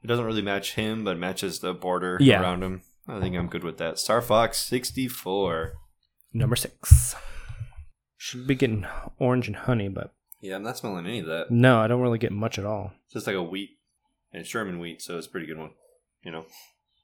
[0.03, 2.40] It doesn't really match him, but matches the border Yeah.
[2.42, 2.82] around him.
[3.09, 3.98] I think I'm good with that.
[3.98, 5.72] Star Fox 64.
[6.34, 7.14] Number six.
[8.16, 8.86] Should be getting
[9.18, 11.51] orange and honey, but Yeah, I'm not smelling any of that.
[11.51, 12.92] no, I don't really get much at all.
[13.07, 13.78] It's just like a wheat,
[14.32, 15.70] and Sherman wheat, so it's a pretty good one.
[16.22, 16.44] You know,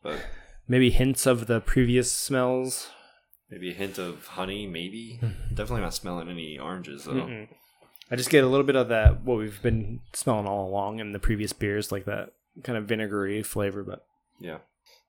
[0.02, 0.20] but
[0.68, 2.90] Maybe hints of the previous smells.
[3.50, 4.66] Maybe a hint of honey.
[4.66, 5.18] Maybe.
[5.50, 7.12] Definitely not smelling any oranges though.
[7.12, 7.48] Mm-mm.
[8.10, 11.12] I just get a little bit of that what we've been smelling all along in
[11.12, 12.30] the previous beers, like that
[12.62, 14.04] kind of vinegary flavor, but
[14.40, 14.58] Yeah,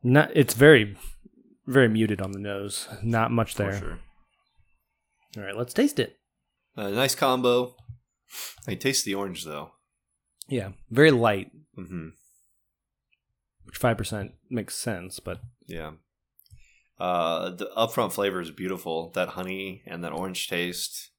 [0.02, 0.32] not.
[0.36, 0.98] It's very,
[1.68, 2.88] very muted on the nose.
[3.04, 3.78] Not much there.
[3.78, 4.00] sure.
[5.38, 6.18] All right, let's taste it.
[6.76, 7.76] Uh, nice combo.
[8.68, 9.72] I taste the orange though.
[10.48, 12.10] Yeah, very light, hmm
[13.64, 15.92] which five percent makes sense, but Yeah.
[17.00, 19.12] Uh, the upfront flavor is beautiful.
[19.14, 21.10] That honey and that orange taste.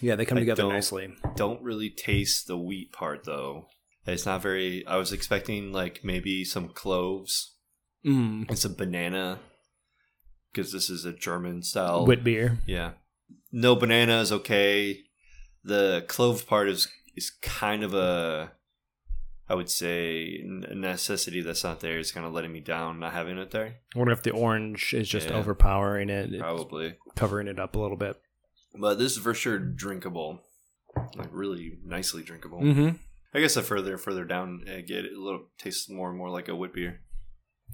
[0.00, 1.14] yeah, they come I together nicely.
[1.36, 3.66] Don't really taste the wheat part though.
[4.06, 4.86] It's not very.
[4.86, 7.54] I was expecting like maybe some cloves
[8.06, 8.48] Mm.
[8.48, 9.40] and some banana
[10.52, 12.06] because this is a German style.
[12.06, 12.58] Wit beer.
[12.66, 12.92] Yeah.
[13.50, 15.00] No banana is okay.
[15.64, 18.52] The clove part is is kind of a
[19.50, 23.12] I would say a necessity that's not there is kind of letting me down not
[23.14, 23.76] having it there.
[23.94, 25.36] I wonder if the orange is just Yeah.
[25.36, 26.96] overpowering it, it's Probably.
[27.16, 28.20] covering it up a little bit.
[28.78, 30.42] But this is for sure drinkable.
[31.16, 32.60] Like really nicely drinkable.
[32.60, 32.96] Mm-hmm.
[33.34, 36.30] I guess the further further down I get it a little tastes more and more
[36.30, 37.00] like a wit beer.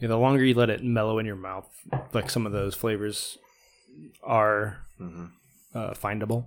[0.01, 1.68] Yeah, the longer you let it mellow in your mouth,
[2.12, 3.39] like some of those flavors
[4.22, 5.27] are hmm
[5.75, 6.47] uh, findable.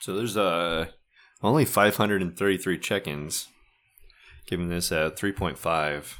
[0.00, 0.86] So there's uh
[1.42, 3.48] only 533 check-ins,
[4.46, 6.14] giving this a 3.5.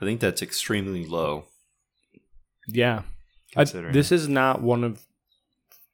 [0.00, 1.44] I think that's extremely low.
[2.68, 3.02] Yeah,
[3.56, 5.02] I, this is not one of,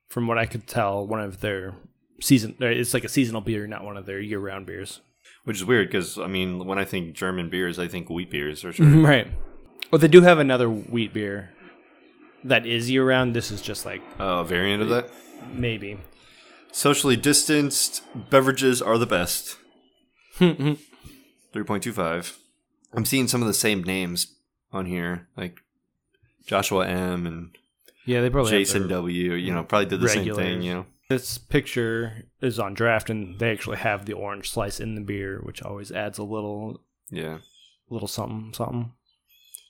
[0.08, 1.74] from what I could tell, one of their
[2.20, 2.54] season.
[2.60, 5.00] uh, It's like a seasonal beer, not one of their year-round beers.
[5.44, 8.60] Which is weird because I mean, when I think German beers, I think wheat beers
[8.72, 8.86] sure.
[8.86, 9.28] right.
[9.90, 11.50] Well, they do have another wheat beer
[12.44, 13.34] that is year-round.
[13.34, 15.08] This is just like Uh, a variant of that.
[15.52, 15.98] maybe.
[16.72, 19.56] Socially distanced beverages are the best.
[21.56, 22.36] yeah, 3.25.
[22.92, 24.34] I'm seeing some of the same names
[24.72, 25.58] on here, like
[26.46, 27.56] Joshua M and
[28.06, 29.34] yeah, they probably Jason W.
[29.34, 30.62] You know, probably did the same thing.
[30.62, 34.94] You know, This picture is on draft, and they actually have the orange slice in
[34.94, 37.38] the beer, which always adds a little, yeah.
[37.90, 38.92] little something, something.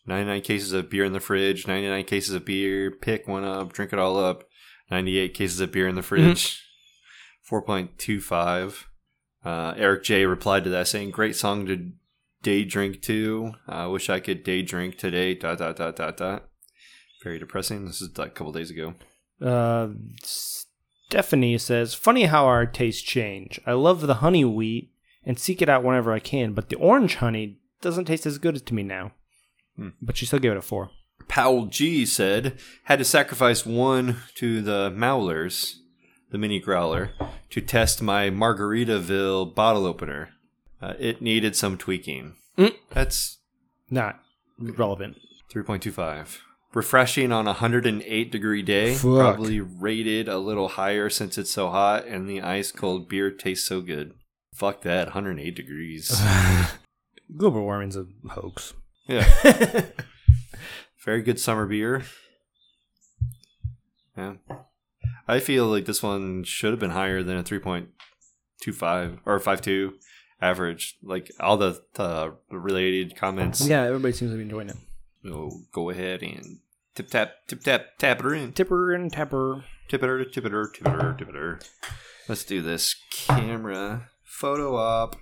[0.06, 3.92] 99 cases of beer in the fridge, 99 cases of beer, pick one up, drink
[3.92, 4.44] it all up.
[4.90, 6.62] 98 cases of beer in the fridge,
[7.50, 7.72] mm-hmm.
[7.72, 8.84] 4.25.
[9.44, 11.92] Uh, Eric J replied to that saying, Great song to
[12.42, 13.52] day drink to.
[13.66, 15.34] I wish I could day drink today.
[15.34, 16.48] Dot, dot, dot, dot, dot.
[17.22, 17.86] Very depressing.
[17.86, 18.94] This is like a couple days ago.
[19.40, 19.88] Uh,
[20.22, 23.60] Stephanie says, "Funny how our tastes change.
[23.66, 24.92] I love the honey wheat
[25.24, 28.64] and seek it out whenever I can, but the orange honey doesn't taste as good
[28.64, 29.12] to me now."
[29.76, 29.90] Hmm.
[30.00, 30.90] But she still gave it a four.
[31.28, 35.82] Powell G said, Had to sacrifice one to the Mowlers,
[36.30, 37.10] the mini growler,
[37.50, 40.30] to test my Margaritaville bottle opener.
[40.80, 42.34] Uh, it needed some tweaking.
[42.58, 42.74] Mm.
[42.90, 43.38] That's
[43.90, 44.20] Not
[44.58, 45.16] relevant.
[45.52, 46.38] 3.25.
[46.74, 48.94] Refreshing on a 108 degree day.
[48.94, 49.02] Fuck.
[49.02, 53.66] Probably rated a little higher since it's so hot and the ice cold beer tastes
[53.66, 54.12] so good.
[54.52, 56.20] Fuck that, 108 degrees.
[57.36, 58.74] Global warming's a hoax.
[59.06, 59.24] yeah.
[61.04, 62.02] Very good summer beer.
[64.16, 64.34] Yeah.
[65.28, 69.92] I feel like this one should have been higher than a 3.25 or 5.2
[70.40, 70.96] average.
[71.02, 73.66] Like all the uh, related comments.
[73.66, 74.76] Yeah, everybody seems to be enjoying it.
[75.24, 76.60] So go ahead and
[76.96, 78.52] Tip tap, tip tap, tap it in.
[78.54, 79.64] Tipper and tapper.
[79.86, 80.46] Tipper, tipper, tipper.
[80.46, 81.60] it her, tip it her, tip it her.
[82.26, 82.96] Let's do this.
[83.10, 85.16] Camera photo op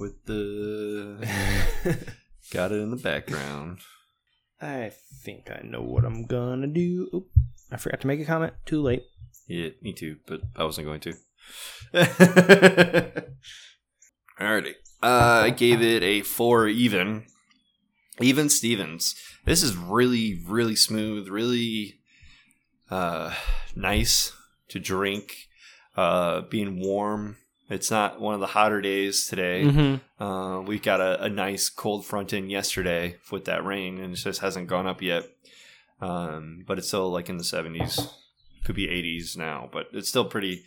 [0.00, 1.28] with the.
[2.50, 3.80] Got it in the background.
[4.62, 4.92] I
[5.22, 7.10] think I know what I'm gonna do.
[7.12, 7.26] Oop,
[7.70, 8.54] I forgot to make a comment.
[8.64, 9.02] Too late.
[9.48, 11.14] Yeah, me too, but I wasn't going to.
[14.38, 14.74] Alrighty.
[15.02, 17.24] Uh, I gave it a four even.
[18.20, 19.14] Even Stevens.
[19.44, 22.00] This is really, really smooth, really
[22.90, 23.34] uh,
[23.74, 24.32] nice
[24.68, 25.48] to drink.
[25.96, 27.38] Uh, being warm.
[27.70, 29.64] It's not one of the hotter days today.
[29.64, 30.22] Mm-hmm.
[30.22, 34.16] Uh, we got a, a nice cold front in yesterday with that rain, and it
[34.16, 35.24] just hasn't gone up yet.
[36.00, 38.08] Um, but it's still like in the 70s,
[38.68, 40.62] could be 80s now, but it's still pretty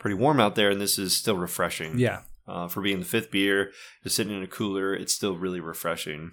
[0.00, 2.00] pretty warm out there, and this is still refreshing.
[2.00, 2.22] Yeah.
[2.48, 3.70] Uh, for being the fifth beer,
[4.02, 6.32] just sitting in a cooler, it's still really refreshing.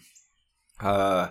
[0.81, 1.29] Uh,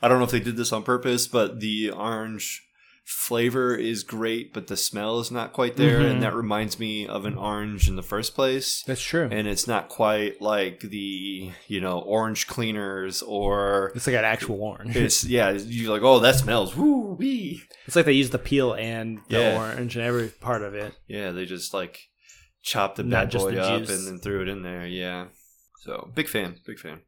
[0.00, 2.66] I don't know if they did this on purpose, but the orange
[3.10, 6.10] flavor is great, but the smell is not quite there, Mhm.
[6.10, 9.28] and that reminds me of an orange in the first place That's true.
[9.32, 14.60] and it's not quite like the you know orange cleaners or it's like an actual
[14.62, 14.94] orange.
[14.94, 18.74] it's yeah you're like oh that smells woo wee It's like they use the peel
[18.74, 19.56] and the Yeah.
[19.58, 20.92] orange and every part of it.
[21.06, 22.08] yeah they just like
[22.62, 25.28] chopped the Not bad boy the up and then threw it in there yeah
[25.80, 27.00] so big fan big fan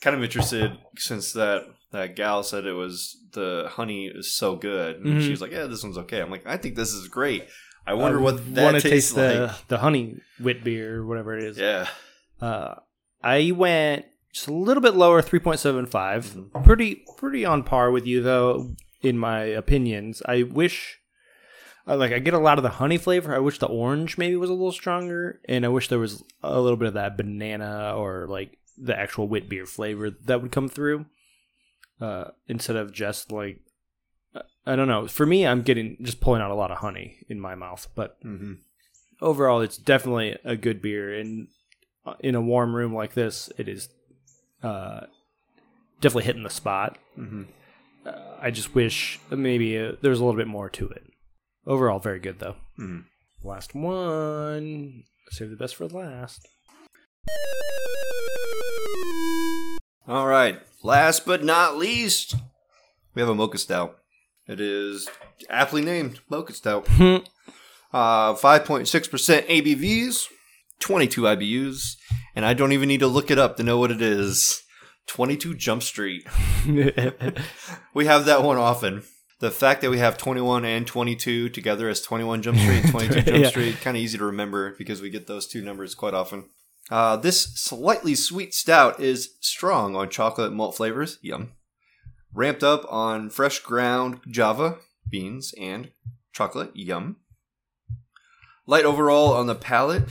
[0.00, 4.96] kind of interested since that that gal said it was the honey is so good
[4.96, 5.22] and Mhm.
[5.24, 7.44] she was like yeah this one's okay I'm like I think this is great
[7.86, 11.36] I wonder I what that tastes taste like the the honey wit beer or whatever
[11.36, 11.58] it is.
[11.58, 11.86] yeah
[12.40, 12.74] Uh,
[13.22, 16.26] I went just a little bit lower, three point seven five.
[16.26, 16.64] Mhm.
[16.64, 20.22] Pretty pretty on par with you though, in my opinions.
[20.26, 20.98] I wish.
[21.86, 23.34] uh, Like I get a lot of the honey flavor.
[23.34, 26.60] I wish the orange maybe was a little stronger, and I wish there was a
[26.60, 30.68] little bit of that banana or like the actual wit beer flavor that would come
[30.68, 31.06] through,
[32.02, 33.60] uh, instead of just like
[34.66, 35.06] I don't know.
[35.08, 38.22] For me, I'm getting just pulling out a lot of honey in my mouth, but
[38.24, 38.54] mm-hmm.
[39.20, 41.48] overall it's definitely a good beer and
[42.06, 43.88] uh, in a warm room like this it is
[44.62, 45.00] uh,
[46.00, 47.42] definitely hitting the spot Mm-hmm.
[48.06, 51.04] uh, i just wish maybe uh, there was a little bit more to it
[51.66, 53.04] overall very good though Mhm.
[53.44, 56.48] last one save the best for last
[60.08, 60.58] All right.
[60.82, 62.34] Last but not least,
[63.14, 63.98] we have a mocha stout.
[64.48, 65.08] It is
[65.48, 66.88] aptly named mocha stout.
[67.94, 68.86] Uh, 5.6%
[69.48, 70.24] ABVs,
[70.78, 71.96] 22 IBUs,
[72.34, 74.62] and I don't even need to look it up to know what it is.
[75.08, 76.26] 22 Jump Street.
[77.94, 79.02] We have that one often.
[79.40, 83.26] The fact that we have 21 and 22 together as 21 Jump Street, 22 Jump
[83.42, 83.48] Yeah.
[83.50, 86.46] Street, kind of easy to remember because we get those two numbers quite often.
[86.90, 91.52] Uh, this slightly sweet stout is strong on chocolate malt flavors, yum.
[92.34, 94.78] Ramped up on fresh ground Java
[95.08, 95.90] beans and
[96.32, 97.16] chocolate, yum.
[98.66, 100.04] Light overall on the palate.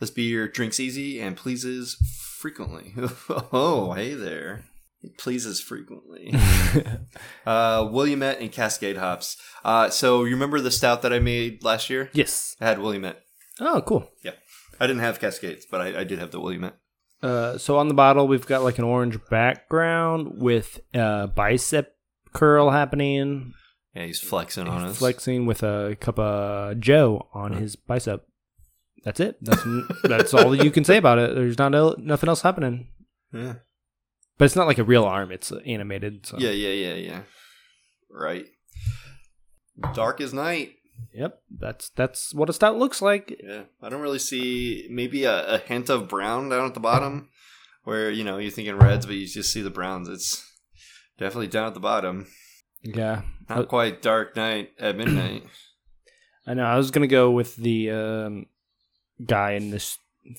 [0.00, 1.96] This beer drinks easy and pleases
[2.38, 2.94] frequently.
[3.52, 4.64] oh, hey there.
[5.02, 6.34] It pleases frequently.
[7.46, 9.36] uh, Williamette and Cascade hops.
[9.64, 12.10] Uh, so you remember the stout that I made last year?
[12.12, 13.22] yes I had Williamette.
[13.60, 14.32] oh cool Yeah.
[14.80, 16.76] I didn't have Cascades, but I, I did have the Williamette.
[17.22, 21.94] uh, so on the bottle we've got like an orange background with uh, bicep
[22.32, 23.54] curl happening
[23.94, 24.98] Yeah, he's flexing on us.
[24.98, 28.26] flexing with a cup of Joe on his bicep.
[29.04, 29.36] That's it.
[29.42, 29.62] That's
[30.02, 31.34] that's all that you can say about it.
[31.34, 32.88] There's not el- nothing else happening.
[33.32, 33.54] Yeah.
[34.38, 35.30] But it's not like a real arm.
[35.30, 36.24] It's animated.
[36.26, 36.38] So.
[36.38, 37.20] Yeah, yeah, yeah, yeah.
[38.10, 38.46] Right.
[39.94, 40.70] Dark as night.
[41.12, 41.40] Yep.
[41.58, 43.36] That's that's what a stout looks like.
[43.42, 43.62] Yeah.
[43.82, 47.28] I don't really see maybe a, a hint of brown down at the bottom
[47.84, 50.08] where, you know, you're thinking reds, but you just see the browns.
[50.08, 50.44] It's
[51.18, 52.26] definitely down at the bottom.
[52.82, 53.22] Yeah.
[53.48, 55.44] Not Uh, quite dark night at midnight.
[56.46, 56.64] I know.
[56.64, 58.46] I was gonna go with the um,
[59.24, 59.98] guy in this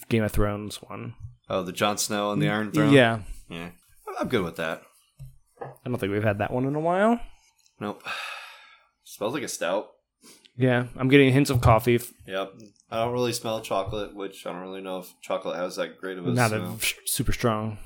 [0.10, 1.14] Game of Thrones one.
[1.49, 2.91] oh, the Jon Snow and the Iron Throne?
[2.93, 3.20] Yeah.
[3.49, 3.70] Yeah.
[4.20, 4.82] I'm good with that.
[5.62, 7.20] I don't think we've had that one in a while.
[7.80, 8.01] Nope.
[9.03, 9.89] Smells like a stout.
[10.58, 10.88] Yeah.
[10.95, 11.99] I'm getting hints of coffee.
[12.28, 12.53] Yep.
[12.91, 16.18] I don't really smell chocolate, which I don't really know if chocolate has that great
[16.18, 16.78] of a Not smell.
[16.82, 17.78] a, super strong.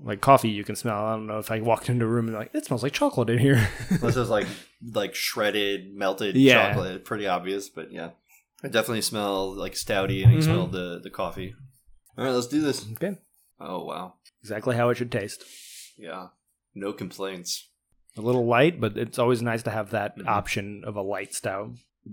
[0.00, 1.04] Like coffee, you can smell.
[1.06, 3.30] I don't know if I walked into a room and like it smells like chocolate
[3.30, 3.68] in here.
[3.90, 4.46] This is like
[4.92, 6.68] like shredded, melted Yeah.
[6.68, 7.04] chocolate.
[7.04, 8.10] Pretty obvious, but yeah.
[8.62, 10.42] I definitely smell like stouty and I Mhm.
[10.44, 11.54] smell the, the coffee.
[12.16, 12.84] All right, let's do this.
[12.92, 13.16] okay.
[13.60, 14.14] Oh, wow.
[14.42, 15.44] Exactly how it should taste.
[15.96, 16.28] Yeah.
[16.74, 17.68] No complaints.
[18.16, 20.26] A little light, but it's always nice to have that Mhm.
[20.26, 21.70] option of a light stout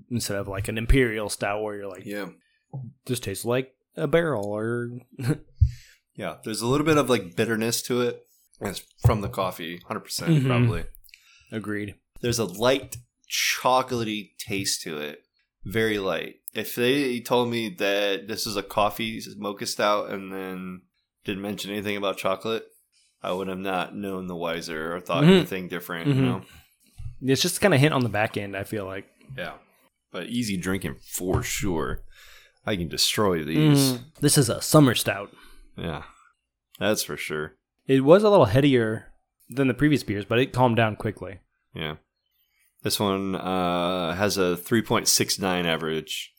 [0.10, 2.28] instead of like an imperial stout where you're like, Yeah.
[3.06, 4.90] this tastes like a barrel or
[6.16, 6.38] Yeah.
[6.44, 8.22] There's a little bit of like bitterness to it.
[8.62, 10.46] It's from the coffee, 100% Mhm.
[10.48, 10.84] probably.
[11.52, 11.96] agreed.
[12.22, 12.98] There's a light
[13.30, 15.20] chocolatey taste to it,
[15.66, 16.36] very light.
[16.54, 20.82] If they told me that this is a coffee mocha stout and then
[21.26, 22.66] didn't mention anything about chocolate,
[23.22, 25.38] I would have not known the wiser or thought Mhm.
[25.38, 26.08] anything different.
[26.10, 26.16] Mhm.
[26.16, 26.42] You know?
[27.22, 28.56] It's just kind of hint on the back end.
[28.56, 29.06] I feel like.
[29.38, 29.54] Yeah,
[30.16, 32.00] but easy drinking for sure.
[32.66, 33.92] I can destroy these.
[33.92, 35.30] Mm, this is a summer stout.
[35.78, 36.04] Yeah,
[36.80, 37.56] that's for sure.
[37.86, 39.08] It was a little headier
[39.50, 41.40] than the previous beers, but it calmed down quickly.
[41.74, 41.96] Yeah.
[42.82, 46.32] This one uh, has a 3.69 average.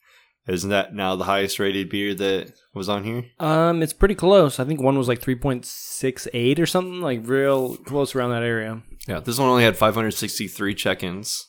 [0.48, 3.26] Isn't that now the highest rated beer that was on here?
[3.38, 4.58] Um, it's pretty close.
[4.58, 8.30] I think one was like three point six eight or something, like real close around
[8.30, 8.80] that area.
[9.06, 11.48] Yeah, this one only had 563 check ins.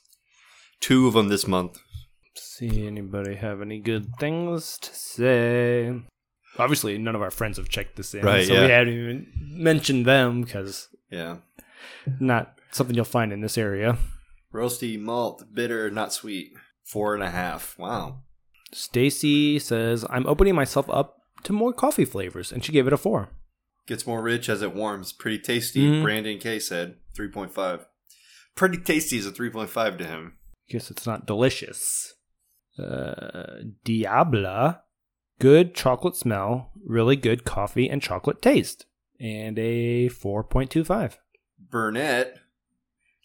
[0.79, 1.79] Two of them this month.
[2.37, 5.93] See anybody have any good things to say?
[6.57, 8.65] Obviously, none of our friends have checked this in, Right, so yeah.
[8.65, 11.37] we haven't even mentioned them because Yeah.
[12.19, 13.97] not something you'll find in this area.
[14.53, 16.53] Roasty, malt, bitter, not sweet.
[16.83, 17.77] Four and a half.
[17.77, 18.23] Wow.
[18.73, 22.97] Stacy says, "I'm opening myself up to more coffee flavors," and she gave it a
[22.97, 23.29] four.
[23.87, 25.11] Gets more rich as it warms.
[25.13, 25.81] Pretty tasty.
[25.81, 26.01] Mhm.
[26.03, 27.85] Brandon K said 3.5.
[28.55, 30.37] Pretty tasty is a 3.5 to him.
[30.69, 32.13] Guess it's not delicious.
[32.79, 34.81] Uh, Diabla,
[35.39, 38.85] good chocolate smell, really good coffee and chocolate taste,
[39.19, 41.17] and a 4.25.
[41.69, 42.37] Burnett,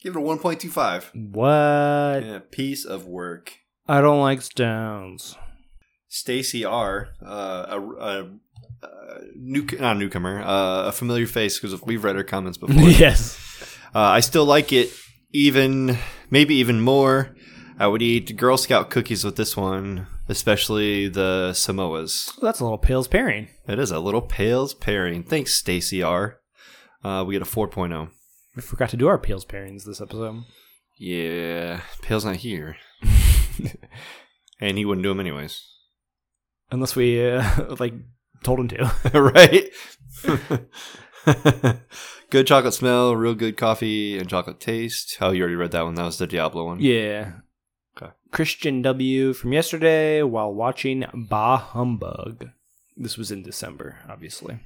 [0.02, 1.32] give it a 1.25.
[1.32, 2.26] What?
[2.26, 3.58] Yeah, piece of work.
[3.86, 5.36] I don't like stones.
[6.08, 8.30] Stacy R, uh, a, a,
[8.82, 12.76] a new not a newcomer, uh, a familiar face because we've read her comments before.
[12.90, 13.38] yes.
[13.94, 14.90] uh, I still like it,
[15.32, 15.98] even
[16.30, 17.34] maybe even more.
[17.82, 22.30] I would eat Girl Scout cookies with this one, especially the Samoas.
[22.40, 23.48] That's a little Pale's pairing.
[23.66, 25.24] It is a little Pales pairing.
[25.24, 26.38] Thanks, Stacy R.
[27.02, 28.10] Uh, we get a 4.0.
[28.54, 30.44] We forgot to do our Pale's pairings this episode.
[30.96, 32.76] Yeah, Pale's not here,
[34.60, 35.66] and he wouldn't do them anyways.
[36.70, 37.94] Unless we, uh, like,
[38.44, 38.92] told him to.
[39.12, 39.68] right?
[42.30, 45.18] good chocolate smell, real good coffee, and chocolate taste.
[45.20, 45.96] Oh, you already read that one.
[45.96, 46.78] That was the Diablo one.
[46.78, 47.32] yeah.
[48.32, 49.32] Christian W.
[49.34, 52.48] from yesterday while watching Bah Humbug.
[52.96, 54.58] This was in December, obviously.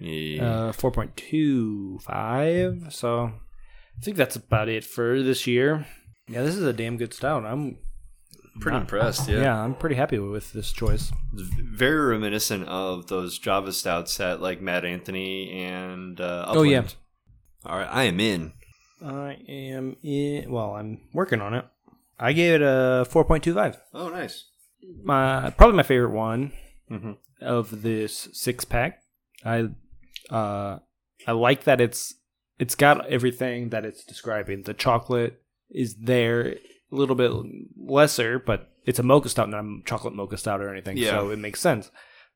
[0.00, 0.68] Yeah.
[0.68, 2.92] Uh, 4.25.
[2.92, 5.86] So I think that's about it for this year.
[6.28, 7.44] Yeah, this is a damn good stout.
[7.44, 7.78] I'm
[8.60, 9.42] Pretty not- impressed, Yeah.
[9.42, 9.62] yeah.
[9.64, 11.12] I'm pretty happy with this choice.
[11.34, 16.84] It's very reminiscent of those Java stouts at like Mad Anthony and uh, Oh, yeah.
[17.64, 18.52] All right, I am in.
[19.04, 20.50] I am in.
[20.50, 21.64] Well, I'm working on it.
[22.20, 23.76] I gave it a 4.25.
[23.94, 24.44] Oh, nice.
[25.02, 26.52] My probably my favorite one
[26.90, 27.16] Mhm.
[27.40, 29.02] of this six pack.
[29.44, 29.68] I
[30.30, 30.78] uh
[31.26, 32.14] I like that it's
[32.58, 34.62] it's got everything that it's describing.
[34.62, 35.40] The chocolate
[35.70, 36.56] is there a
[36.90, 37.30] little bit
[37.76, 40.96] lesser, but it's a mocha stout, not a chocolate mocha stout or anything.
[40.96, 41.10] Yeah.
[41.10, 41.90] So it makes sense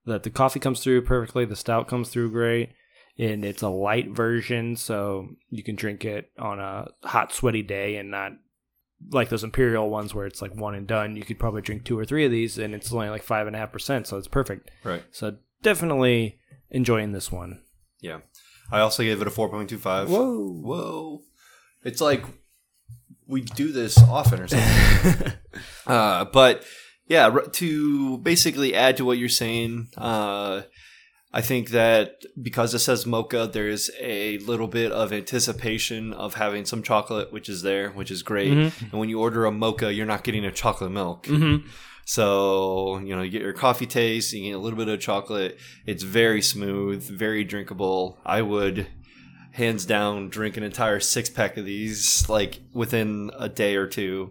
[0.07, 2.71] that the coffee comes through perfectly, the stout comes through great,
[3.19, 7.97] and it's a light version, so you can drink it on a hot, sweaty day
[7.97, 8.33] and not
[9.11, 11.17] like those imperial ones where it's like one and done.
[11.17, 13.55] You could probably drink two or three of these, and it's only like five and
[13.55, 14.71] a half percent, so it's perfect.
[14.83, 15.03] Right.
[15.11, 16.39] So definitely
[16.71, 17.61] enjoying this one.
[18.01, 18.19] Yeah.
[18.71, 20.09] I also gave it a 4.25.
[20.09, 20.49] Whoa.
[20.49, 21.23] Whoa.
[21.83, 22.25] It's like
[23.27, 25.33] we do this often or something.
[25.87, 26.65] uh, but
[27.07, 30.63] yeah, to basically add to what you're saying, uh,
[31.37, 36.65] I think that because it says mocha, there's a little bit of anticipation of having
[36.65, 38.53] some chocolate, which is there, which is great.
[38.53, 38.85] Mm-hmm.
[38.85, 41.25] And when you order a mocha, you're not getting a chocolate milk.
[41.25, 41.67] Mm-hmm.
[42.05, 45.59] So, you know, you get your coffee taste, you get a little bit of chocolate.
[45.87, 48.17] It's very smooth, very drinkable.
[48.25, 48.87] I would
[49.55, 54.31] hands down drink an entire six pack of these like within a day or two.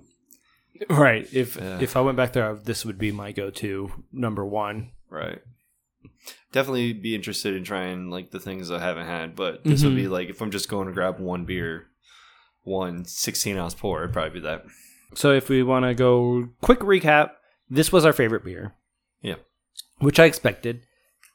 [0.89, 1.27] Right.
[1.33, 1.79] If Yeah.
[1.81, 4.91] if I went back there, this would be my go-to number one.
[5.09, 5.41] Right.
[6.51, 10.03] Definitely be interested in trying like the things I haven't had, but this would be
[10.03, 10.13] mm-hmm.
[10.13, 11.87] like if I'm just going to grab one beer,
[12.63, 14.65] one 16 ounce pour, it'd probably be that.
[15.15, 17.31] So if we want to go quick recap,
[17.69, 18.73] this was our favorite beer,
[19.21, 19.35] Yeah.
[19.99, 20.85] which I expected.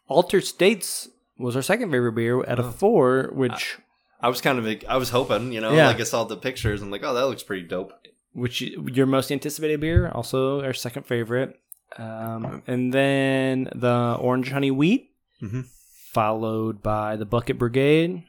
[0.09, 1.09] Alter States
[1.39, 2.71] was our second favorite beer at a oh.
[2.71, 3.79] four, which
[4.21, 5.89] I was kind of I was hoping, you know, Yeah.
[5.89, 6.83] like I saw the pictures.
[6.83, 7.93] I'm like, oh, that looks pretty dope.
[8.33, 11.59] which your most anticipated beer, also our second favorite.
[11.97, 15.11] Um, and then the Orange Honey Wheat,
[15.43, 15.67] Mhm.
[16.13, 18.23] followed by the Bucket Brigade,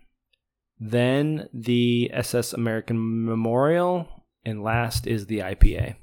[0.79, 4.07] then the SS American Memorial,
[4.45, 5.95] and last is the IPA.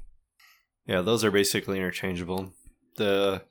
[0.85, 2.53] Yeah, those are basically interchangeable.
[2.97, 3.43] The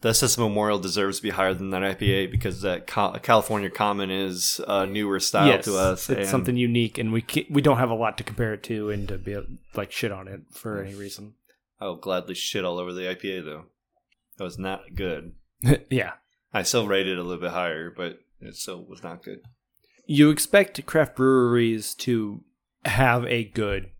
[0.00, 4.60] the SS Memorial deserves to be higher than that IPA because that California Common is
[4.66, 6.10] a newer style yes, to us.
[6.10, 9.06] it's something unique, and we we don't have a lot to compare it to, and
[9.08, 9.36] to be
[9.76, 11.34] like shit on it for any reason.
[11.82, 13.64] I'll gladly shit all over the IPA though.
[14.38, 15.32] That was not good.
[15.90, 16.12] yeah,
[16.54, 19.40] I still rated it a little bit higher, but it still was not good.
[20.06, 22.42] you expect craft breweries to
[22.84, 23.90] have a good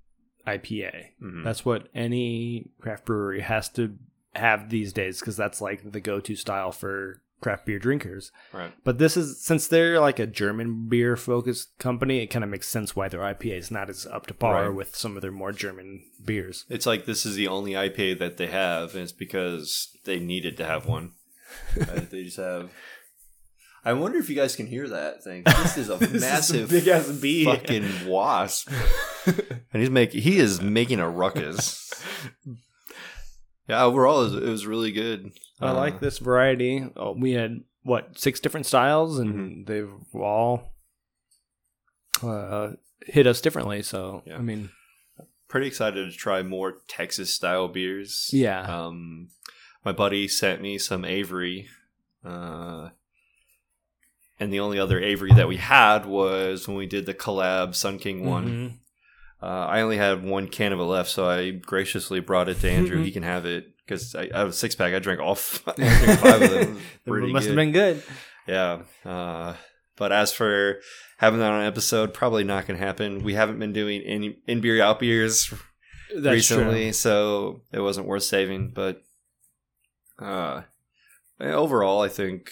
[0.46, 1.10] IPA.
[1.22, 1.44] Mhm.
[1.44, 3.96] That's what any craft brewery has to
[4.34, 8.32] have these days because that's like the go-to style for craft beer drinkers.
[8.52, 8.72] Right.
[8.84, 12.68] But this is since they're like a German beer focused company, it kind of makes
[12.68, 14.74] sense why their IPA is not as up to par Right.
[14.74, 16.64] with some of their more German beers.
[16.70, 20.56] It's like this is the only IPA that they have, and it's because they needed
[20.56, 21.12] to have one.
[21.76, 22.08] Right?
[22.10, 22.70] They just have.
[23.84, 25.42] I wonder if you guys can hear that thing.
[25.62, 27.44] This is a massive, big ass bee.
[27.44, 28.70] fucking wasp,
[29.26, 31.92] and he's making he is making a ruckus.
[33.68, 35.32] Yeah, overall, it was, it was really good.
[35.62, 36.84] I Uh, like this variety.
[36.96, 39.64] Oh, we had what six different styles, and Mm-hmm.
[39.64, 40.72] they've all
[42.22, 42.72] uh,
[43.06, 43.82] hit us differently.
[43.82, 44.36] So Yeah.
[44.36, 44.70] I mean,
[45.48, 48.30] Pretty excited to try more Texas style beers.
[48.32, 48.62] Yeah.
[48.62, 49.28] Um,
[49.84, 51.68] my buddy sent me some Avery,
[52.24, 52.88] uh,
[54.40, 57.98] and the only other Avery that we had was when we did the collab Sun
[57.98, 58.46] King one.
[58.46, 58.72] mhm.
[59.46, 62.70] Uh, I only had one can of it left, so I graciously brought it to
[62.70, 63.02] Andrew.
[63.04, 64.94] he can have it because I, I have a six pack.
[64.94, 66.60] I drank all f- I drank five of them.
[66.60, 66.76] It was
[67.06, 67.50] it Pretty must good.
[67.50, 68.02] have been good.
[68.46, 68.82] Yeah.
[69.04, 69.54] Uh,
[69.96, 70.80] but as for
[71.18, 73.22] having that on an episode, probably not going to happen.
[73.22, 75.52] We haven't been doing any in beer out beers
[76.14, 76.92] That's recently, true.
[76.92, 78.72] so it wasn't worth saving.
[78.74, 79.02] But
[80.18, 80.62] uh,
[81.40, 82.50] overall, I think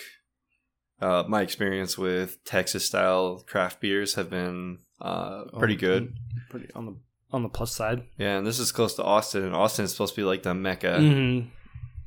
[1.00, 6.14] uh, my experience with Texas style craft beers have been uh, pretty good.
[6.50, 6.96] Pretty on the
[7.32, 8.02] on the plus side.
[8.18, 10.54] Yeah, and this is close to Austin, and Austin is supposed to be like the
[10.54, 11.48] mecca Mhm.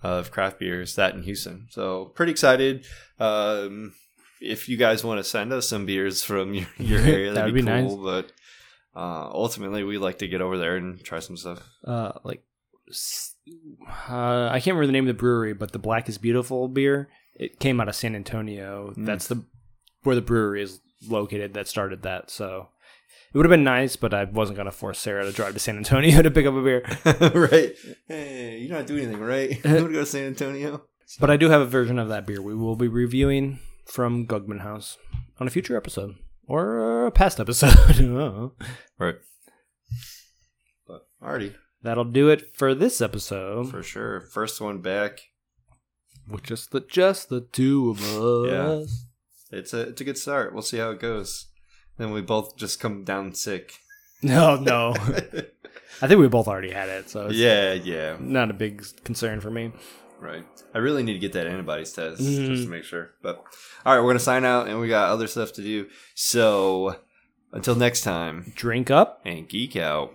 [0.01, 0.95] of craft beers.
[0.95, 2.86] That in Houston, so pretty excited.
[3.19, 3.93] Um,
[4.41, 7.53] if you guys want to send us some beers from your, your area, that'd That'd
[7.53, 8.03] be, be cool.
[8.03, 8.32] But
[8.95, 11.61] uh, ultimately, we'd like to get over there and try some stuff.
[11.86, 12.43] Uh, like
[14.09, 17.09] uh, I can't remember the name of the brewery, but the Black is Beautiful beer.
[17.36, 18.93] It came out of San Antonio.
[18.95, 19.05] Mm.
[19.05, 19.43] That's the
[20.03, 21.53] where the brewery is located.
[21.53, 22.30] That started that.
[22.30, 22.67] So
[23.34, 25.77] it would have been nice, but I wasn't gonna force Sarah to drive to San
[25.77, 26.84] Antonio to pick up a beer.
[27.34, 27.73] right?
[28.07, 29.49] Hey, you don't have to do anything, right?
[29.65, 30.84] you want to go to San Antonio?
[31.19, 32.41] But I do have a version of that beer.
[32.41, 34.97] We will be reviewing from Guggman Haus
[35.39, 36.15] on a future episode
[36.47, 37.77] or a past episode.
[37.88, 38.53] I don't know.
[38.99, 39.15] Right.
[40.88, 43.69] But already That'll do it for this episode.
[43.69, 45.19] for sure, first one back.
[46.29, 49.07] with just the just the two of us.
[49.51, 49.59] Yeah.
[49.59, 50.53] It's a it's a good start.
[50.53, 51.47] We'll see how it goes.
[51.98, 53.74] Then we both just come down sick.
[54.26, 54.94] No, no.
[56.02, 58.16] I think we both already had it, so it's yeah, yeah.
[58.22, 59.74] not a big concern for me.
[60.18, 60.46] Right.
[60.74, 62.48] I really need to get that antibodies test Mhm.
[62.48, 63.12] just to make sure.
[63.22, 63.44] But
[63.86, 65.88] all right, we're gonna sign out, and we got other stuff to do.
[66.16, 66.96] So
[67.52, 69.20] until next time, Drink up.
[69.26, 70.14] and geek out.